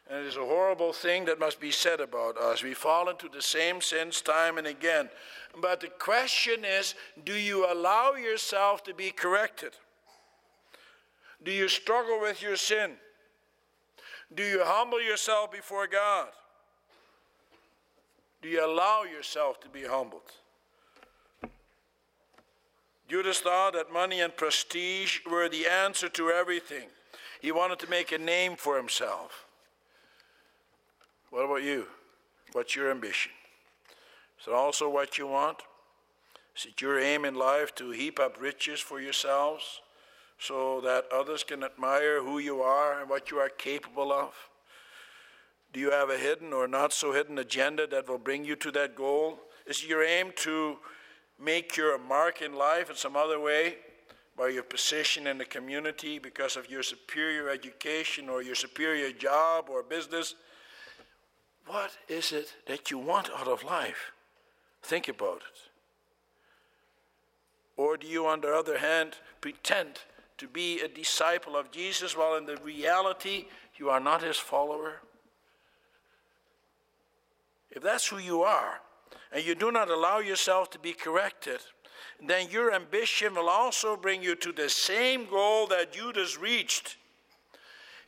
And 0.10 0.26
it 0.26 0.28
is 0.28 0.38
a 0.38 0.46
horrible 0.46 0.92
thing 0.92 1.26
that 1.26 1.40
must 1.40 1.60
be 1.60 1.70
said 1.70 2.00
about 2.00 2.36
us. 2.36 2.64
We 2.64 2.74
fall 2.74 3.10
into 3.10 3.30
the 3.30 3.44
same 3.44 3.80
sins 3.80 4.22
time 4.22 4.58
and 4.58 4.66
again. 4.66 5.10
But 5.62 5.82
the 5.82 5.88
question 5.88 6.66
is 6.66 6.96
do 7.24 7.34
you 7.34 7.72
allow 7.72 8.14
yourself 8.14 8.84
to 8.86 8.94
be 8.94 9.12
corrected? 9.12 9.74
Do 11.44 11.52
you 11.52 11.68
struggle 11.68 12.20
with 12.20 12.42
your 12.42 12.56
sin? 12.56 12.94
Do 14.34 14.44
you 14.44 14.64
humble 14.64 15.02
yourself 15.02 15.52
before 15.52 15.88
God? 15.88 16.30
Do 18.42 18.50
you 18.50 18.66
allow 18.66 19.04
yourself 19.04 19.60
to 19.62 19.70
be 19.70 19.84
humbled? 19.84 20.32
Judas 23.08 23.40
thought 23.40 23.74
that 23.74 23.92
money 23.92 24.22
and 24.22 24.36
prestige 24.36 25.20
were 25.30 25.50
the 25.50 25.66
answer 25.66 26.10
to 26.10 26.30
everything. 26.30 26.90
He 27.42 27.52
wanted 27.52 27.80
to 27.80 27.90
make 27.90 28.12
a 28.12 28.18
name 28.18 28.56
for 28.56 28.78
himself. 28.78 29.49
What 31.30 31.46
about 31.46 31.64
you? 31.64 31.86
What's 32.54 32.76
your 32.76 32.90
ambition? 32.90 33.32
Is 34.40 34.48
it 34.48 34.54
also 34.54 34.90
what 34.90 35.18
you 35.18 35.28
want? 35.28 35.58
Is 36.58 36.66
it 36.66 36.82
your 36.82 37.00
aim 37.00 37.24
in 37.24 37.36
life 37.36 37.76
to 37.76 37.92
heap 37.92 38.20
up 38.20 38.42
riches 38.42 38.80
for 38.80 39.00
yourselves 39.00 39.82
so 40.40 40.82
that 40.82 41.06
others 41.12 41.44
can 41.44 41.64
admire 41.64 42.24
who 42.24 42.40
you 42.40 42.62
are 42.62 43.00
and 43.00 43.10
what 43.10 43.30
you 43.30 43.38
are 43.38 43.50
capable 43.50 44.12
of? 44.12 44.34
Do 45.72 45.80
you 45.80 45.92
have 45.92 46.10
a 46.10 46.18
hidden 46.18 46.52
or 46.52 46.68
not 46.68 46.94
so 46.94 47.14
hidden 47.14 47.38
agenda 47.38 47.86
that 47.88 48.10
will 48.10 48.18
bring 48.18 48.44
you 48.44 48.56
to 48.56 48.72
that 48.72 48.96
goal? 48.96 49.40
Is 49.68 49.86
your 49.86 50.04
aim 50.04 50.32
to 50.38 50.78
make 51.40 51.78
your 51.78 51.98
mark 52.00 52.42
in 52.42 52.56
life 52.56 52.90
in 52.90 52.96
some 52.96 53.16
other 53.16 53.40
way 53.40 53.76
by 54.36 54.48
your 54.48 54.64
position 54.64 55.28
in 55.28 55.38
the 55.38 55.46
community 55.46 56.18
because 56.18 56.56
of 56.56 56.72
your 56.72 56.82
superior 56.82 57.50
education 57.50 58.30
or 58.30 58.42
your 58.42 58.56
superior 58.56 59.12
job 59.12 59.70
or 59.70 59.84
business? 59.84 60.34
What 61.70 61.96
is 62.08 62.32
it 62.32 62.56
that 62.66 62.90
you 62.90 62.98
want 62.98 63.30
out 63.38 63.48
of 63.48 63.64
life? 63.64 64.12
Think 64.82 65.08
about 65.08 65.38
it. 65.38 65.60
Or 67.78 67.96
do 67.96 68.08
you, 68.08 68.26
on 68.26 68.42
the 68.42 68.52
other 68.52 68.80
hand, 68.80 69.18
pretend 69.40 70.00
to 70.40 70.48
be 70.48 70.82
a 70.82 70.88
disciple 70.88 71.56
of 71.56 71.70
Jesus 71.70 72.18
while 72.18 72.36
in 72.38 72.48
the 72.48 72.58
reality 72.58 73.46
you 73.78 73.92
are 73.92 74.00
not 74.00 74.24
his 74.24 74.38
follower? 74.38 75.02
If 77.70 77.84
that's 77.84 78.08
who 78.08 78.18
you 78.18 78.42
are, 78.42 78.82
and 79.32 79.46
you 79.46 79.54
do 79.54 79.72
not 79.72 79.92
allow 79.92 80.18
yourself 80.18 80.72
to 80.72 80.80
be 80.80 80.94
corrected, 80.94 81.60
then 82.26 82.50
your 82.50 82.74
ambition 82.74 83.36
will 83.36 83.48
also 83.48 83.96
bring 83.96 84.24
you 84.24 84.36
to 84.38 84.52
the 84.52 84.70
same 84.70 85.30
goal 85.30 85.68
that 85.68 85.94
Judas 85.94 86.36
reached. 86.36 86.98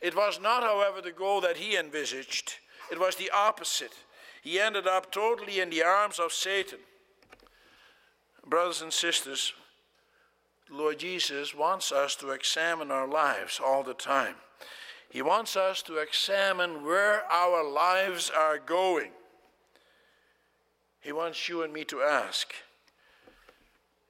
It 0.00 0.16
was 0.16 0.40
not, 0.40 0.64
however, 0.64 1.00
the 1.00 1.12
goal 1.12 1.40
that 1.42 1.58
he 1.58 1.76
envisaged, 1.76 2.56
it 2.90 2.98
was 2.98 3.16
the 3.16 3.30
opposite. 3.34 3.92
He 4.42 4.58
ended 4.58 4.86
up 4.86 5.12
totally 5.12 5.60
in 5.60 5.70
the 5.70 5.82
arms 5.82 6.18
of 6.18 6.32
Satan. 6.32 6.78
Brothers 8.46 8.82
and 8.82 8.92
sisters, 8.92 9.52
Lord 10.70 10.98
Jesus 10.98 11.54
wants 11.54 11.92
us 11.92 12.16
to 12.16 12.30
examine 12.30 12.90
our 12.90 13.06
lives 13.06 13.60
all 13.64 13.82
the 13.82 13.94
time. 13.94 14.34
He 15.10 15.20
wants 15.20 15.56
us 15.56 15.82
to 15.82 15.98
examine 15.98 16.84
where 16.84 17.30
our 17.30 17.62
lives 17.62 18.30
are 18.34 18.58
going. 18.58 19.10
He 21.00 21.12
wants 21.12 21.48
you 21.48 21.62
and 21.62 21.72
me 21.72 21.84
to 21.84 22.00
ask, 22.00 22.54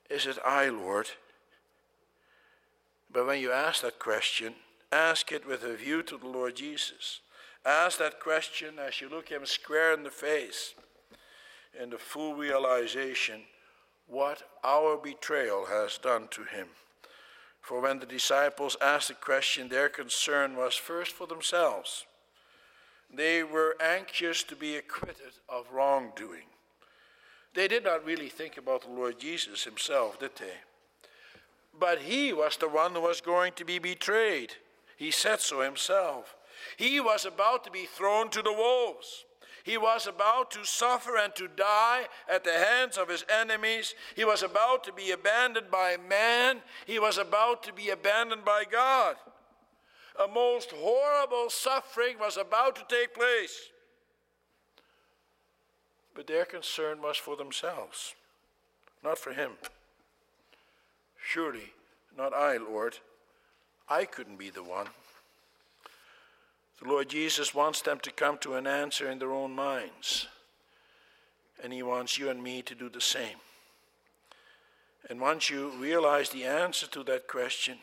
Is 0.09 0.27
it 0.27 0.39
I, 0.47 0.69
Lord? 0.69 1.09
But 3.13 3.27
when 3.27 3.41
you 3.41 3.51
ask 3.51 3.83
that 3.83 3.99
question, 3.99 4.55
ask 4.93 5.33
it 5.33 5.47
with 5.47 5.65
a 5.65 5.75
view 5.75 6.03
to 6.05 6.17
the 6.17 6.29
Lord 6.29 6.55
Jesus. 6.55 7.21
Ask 7.65 7.99
that 7.99 8.21
question 8.21 8.79
as 8.79 9.01
you 9.01 9.09
look 9.09 9.29
him 9.29 9.47
square 9.47 9.95
in 9.95 10.03
the 10.03 10.11
face 10.11 10.75
in 11.81 11.91
the 11.91 11.99
full 11.99 12.35
realization 12.35 13.43
what 14.07 14.43
our 14.63 14.97
betrayal 14.97 15.67
has 15.67 15.99
done 15.99 16.29
to 16.31 16.43
him. 16.45 16.69
For 17.61 17.81
when 17.81 18.01
the 18.01 18.07
disciples 18.07 18.77
asked 18.81 19.09
the 19.09 19.15
question, 19.15 19.69
their 19.69 19.89
concern 19.89 20.57
was 20.57 20.75
first 20.75 21.13
for 21.13 21.27
themselves. 21.27 22.05
They 23.15 23.43
were 23.45 23.77
anxious 23.81 24.43
to 24.45 24.57
be 24.57 24.77
acquitted 24.77 25.33
of 25.49 25.67
wrongdoing. 25.73 26.49
They 27.55 27.69
did 27.69 27.85
not 27.85 28.05
really 28.05 28.29
think 28.29 28.57
about 28.57 28.83
the 28.83 28.91
Lord 28.91 29.21
Jesus 29.21 29.65
himself, 29.65 30.19
did 30.19 30.33
they? 30.37 30.55
But 31.79 32.01
he 32.01 32.33
was 32.33 32.57
the 32.57 32.69
one 32.69 32.93
who 32.93 33.03
was 33.03 33.21
going 33.21 33.53
to 33.55 33.65
be 33.65 33.79
betrayed. 33.79 34.55
He 34.97 35.11
said 35.11 35.41
so 35.41 35.61
himself. 35.61 36.35
He 36.77 37.01
was 37.01 37.25
about 37.25 37.65
to 37.65 37.71
be 37.71 37.85
thrown 37.85 38.31
to 38.31 38.43
the 38.43 38.53
wolves. 38.53 39.25
He 39.65 39.79
was 39.79 40.07
about 40.07 40.51
to 40.53 40.65
suffer 40.65 41.17
and 41.17 41.35
to 41.37 41.49
die 41.49 42.09
at 42.29 42.43
the 42.43 42.53
hands 42.53 42.99
of 42.99 43.09
his 43.09 43.25
enemies. 43.29 43.95
He 44.17 44.25
was 44.25 44.43
about 44.43 44.83
to 44.85 44.93
be 44.93 45.13
abandoned 45.13 45.71
by 45.71 45.97
man. 46.09 46.63
He 46.87 46.99
was 46.99 47.17
about 47.17 47.63
to 47.65 47.73
be 47.73 47.91
abandoned 47.91 48.45
by 48.45 48.65
God. 48.71 49.17
A 50.23 50.27
most 50.27 50.73
horrible 50.73 51.49
suffering 51.49 52.19
was 52.19 52.37
about 52.37 52.77
to 52.77 52.83
take 52.89 53.15
place 53.15 53.71
but 56.15 56.27
their 56.27 56.45
concern 56.45 57.01
was 57.01 57.17
for 57.17 57.37
themselves, 57.37 58.15
not 59.03 59.19
for 59.19 59.33
him. 59.33 59.53
Surely, 61.25 61.73
not 62.17 62.35
I, 62.35 62.57
Lord. 62.57 62.99
I 63.89 64.05
couldn't 64.05 64.39
be 64.39 64.51
the 64.51 64.63
one. 64.63 64.89
The 66.83 66.89
Lord 66.89 67.11
Jesus 67.11 67.55
wants 67.55 67.81
them 67.81 68.01
to 68.01 68.11
come 68.11 68.39
to 68.39 68.55
an 68.55 68.67
answer 68.67 69.09
in 69.09 69.21
their 69.21 69.33
own 69.33 69.53
minds, 69.53 70.27
and 71.63 71.73
He 71.73 71.81
wants 71.81 72.19
you 72.19 72.29
and 72.29 72.43
me 72.43 72.61
to 72.63 72.75
do 72.75 72.89
the 72.89 73.01
same. 73.01 73.37
And 75.09 75.21
once 75.21 75.49
you 75.49 75.71
realize 75.79 76.31
the 76.31 76.45
answer 76.45 76.89
to 76.89 77.05
that 77.05 77.29
question, 77.29 77.79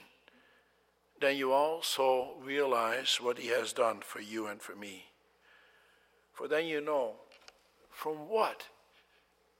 then 1.21 1.37
you 1.37 1.53
also 1.53 2.33
realize 2.43 3.19
what 3.21 3.37
He 3.37 3.47
has 3.47 3.71
done 3.71 3.99
for 4.01 4.19
you 4.19 4.47
and 4.47 4.61
for 4.61 4.75
me. 4.75 5.05
For 6.33 6.49
then 6.49 6.65
you 6.65 6.81
know 6.81 7.15
From 7.89 8.29
what? 8.29 8.67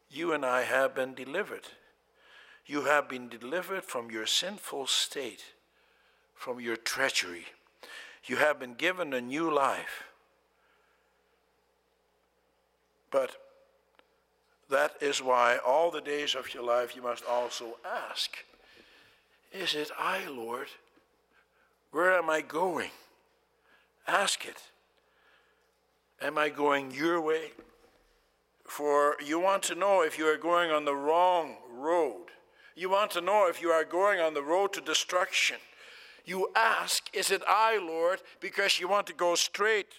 You 0.10 0.34
and 0.34 0.46
I 0.46 0.64
have 0.64 0.96
been 0.96 1.14
delivered. 1.14 1.68
You 2.66 2.84
have 2.84 3.08
been 3.08 3.30
delivered 3.30 3.84
from 3.84 4.12
your 4.12 4.26
sinful 4.26 4.88
state, 4.88 5.44
from 6.36 6.60
your 6.60 6.78
treachery. 6.78 7.46
You 8.26 8.38
have 8.38 8.60
been 8.60 8.74
given 8.74 9.14
a 9.14 9.22
new 9.22 9.54
life. 9.54 10.04
But 13.12 13.36
that 14.70 14.94
is 15.02 15.22
why 15.22 15.58
all 15.66 15.90
the 15.90 16.02
days 16.02 16.36
of 16.36 16.54
your 16.54 16.64
life 16.64 16.96
you 16.96 17.02
must 17.02 17.24
also 17.26 17.78
ask 17.86 18.38
Is 19.52 19.74
it 19.74 19.90
I, 19.98 20.28
Lord? 20.28 20.68
Where 21.92 22.14
am 22.14 22.30
I 22.30 22.42
going? 22.42 22.92
Ask 24.08 24.46
it. 24.46 24.62
Am 26.22 26.38
I 26.38 26.50
going 26.50 26.92
your 26.92 27.20
way? 27.20 27.52
For 28.66 29.16
you 29.26 29.40
want 29.40 29.64
to 29.64 29.76
know 29.76 30.02
if 30.02 30.20
you 30.20 30.26
are 30.26 30.38
going 30.38 30.70
on 30.70 30.86
the 30.86 30.96
wrong 30.96 31.56
road. 31.72 32.28
You 32.76 32.90
want 32.90 33.12
to 33.12 33.22
know 33.22 33.48
if 33.48 33.62
you 33.62 33.70
are 33.70 33.84
going 33.84 34.20
on 34.20 34.36
the 34.36 34.44
road 34.44 34.74
to 34.74 34.82
destruction. 34.82 35.58
You 36.26 36.50
ask, 36.56 37.10
Is 37.14 37.32
it 37.32 37.44
I, 37.48 37.78
Lord? 37.78 38.22
because 38.40 38.80
you 38.80 38.88
want 38.88 39.08
to 39.08 39.14
go 39.14 39.36
straight. 39.36 39.94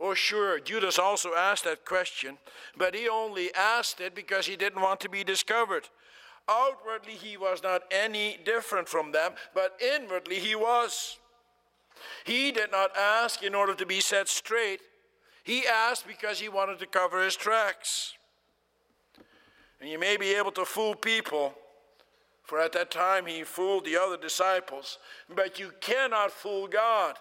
Oh, 0.00 0.14
sure, 0.14 0.58
Judas 0.58 0.98
also 0.98 1.34
asked 1.34 1.64
that 1.64 1.84
question, 1.84 2.38
but 2.76 2.94
he 2.94 3.08
only 3.08 3.54
asked 3.54 4.00
it 4.00 4.16
because 4.16 4.46
he 4.46 4.56
didn't 4.56 4.82
want 4.82 4.98
to 5.00 5.08
be 5.08 5.22
discovered. 5.22 5.88
Outwardly, 6.48 7.12
he 7.12 7.36
was 7.36 7.62
not 7.62 7.82
any 7.92 8.36
different 8.44 8.88
from 8.88 9.12
them, 9.12 9.34
but 9.54 9.80
inwardly, 9.80 10.40
he 10.40 10.56
was. 10.56 11.18
He 12.24 12.50
did 12.50 12.72
not 12.72 12.96
ask 12.96 13.44
in 13.44 13.54
order 13.54 13.74
to 13.74 13.86
be 13.86 14.00
set 14.00 14.28
straight, 14.28 14.80
he 15.44 15.66
asked 15.66 16.06
because 16.06 16.40
he 16.40 16.48
wanted 16.48 16.78
to 16.80 16.86
cover 16.86 17.22
his 17.22 17.36
tracks. 17.36 18.14
And 19.80 19.90
you 19.90 19.98
may 19.98 20.16
be 20.16 20.34
able 20.34 20.52
to 20.52 20.64
fool 20.64 20.94
people, 20.94 21.54
for 22.42 22.60
at 22.60 22.72
that 22.72 22.90
time 22.90 23.26
he 23.26 23.44
fooled 23.44 23.84
the 23.84 23.96
other 23.96 24.16
disciples, 24.16 24.98
but 25.34 25.58
you 25.58 25.72
cannot 25.80 26.32
fool 26.32 26.66
God. 26.66 27.16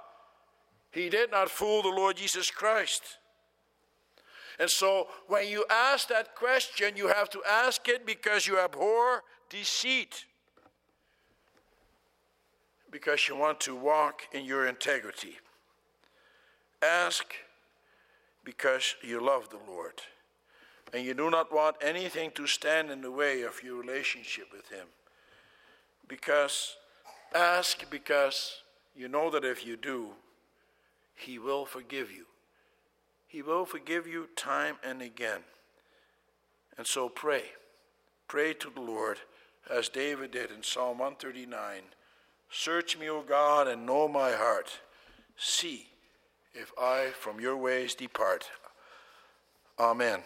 He 0.91 1.10
did 1.10 1.31
not 1.31 1.49
fool 1.49 1.84
the 1.84 1.89
Lord 1.89 2.17
Jesus 2.17 2.51
Christ. 2.51 3.03
And 4.60 4.69
so 4.69 5.07
when 5.27 5.47
you 5.47 5.65
ask 5.69 6.07
that 6.10 6.36
question, 6.36 6.95
you 6.95 7.07
have 7.07 7.29
to 7.29 7.41
ask 7.49 7.88
it 7.88 8.05
because 8.05 8.45
you 8.45 8.60
abhor 8.60 9.23
deceit, 9.49 10.25
because 12.91 13.27
you 13.27 13.36
want 13.36 13.60
to 13.62 13.75
walk 13.75 14.23
in 14.34 14.43
your 14.45 14.67
integrity. 14.67 15.38
Ask 16.84 17.34
because 18.43 18.95
you 19.03 19.23
love 19.23 19.49
the 19.49 19.60
Lord 19.71 20.01
and 20.93 21.05
you 21.05 21.13
do 21.13 21.29
not 21.29 21.53
want 21.53 21.77
anything 21.81 22.31
to 22.31 22.47
stand 22.47 22.89
in 22.89 23.01
the 23.01 23.12
way 23.12 23.43
of 23.43 23.63
your 23.63 23.79
relationship 23.79 24.47
with 24.51 24.67
Him. 24.69 24.88
Because 26.12 26.76
ask 27.34 27.89
because 27.89 28.63
you 28.93 29.08
know 29.08 29.30
that 29.30 29.45
if 29.45 29.65
you 29.65 29.78
do, 29.78 30.10
he 31.15 31.39
will 31.39 31.65
forgive 31.65 32.12
you. 32.12 32.26
He 33.28 33.41
will 33.41 33.63
forgive 33.63 34.06
you 34.06 34.28
time 34.36 34.76
and 34.84 35.02
again. 35.02 35.39
And 36.78 36.86
so 36.86 37.08
pray. 37.08 37.43
Pray 38.28 38.54
to 38.56 38.69
the 38.69 38.82
Lord 38.82 39.19
as 39.74 39.88
David 39.88 40.32
did 40.32 40.52
in 40.52 40.63
Psalm 40.63 40.97
139 40.97 41.84
Search 42.54 42.97
me, 42.97 43.10
O 43.10 43.21
God, 43.21 43.69
and 43.69 43.86
know 43.86 44.10
my 44.10 44.34
heart. 44.34 44.82
See 45.38 45.88
if 46.54 46.74
I 46.78 47.12
from 47.17 47.39
your 47.39 47.56
ways 47.56 47.95
depart. 47.95 48.52
Amen. 49.80 50.19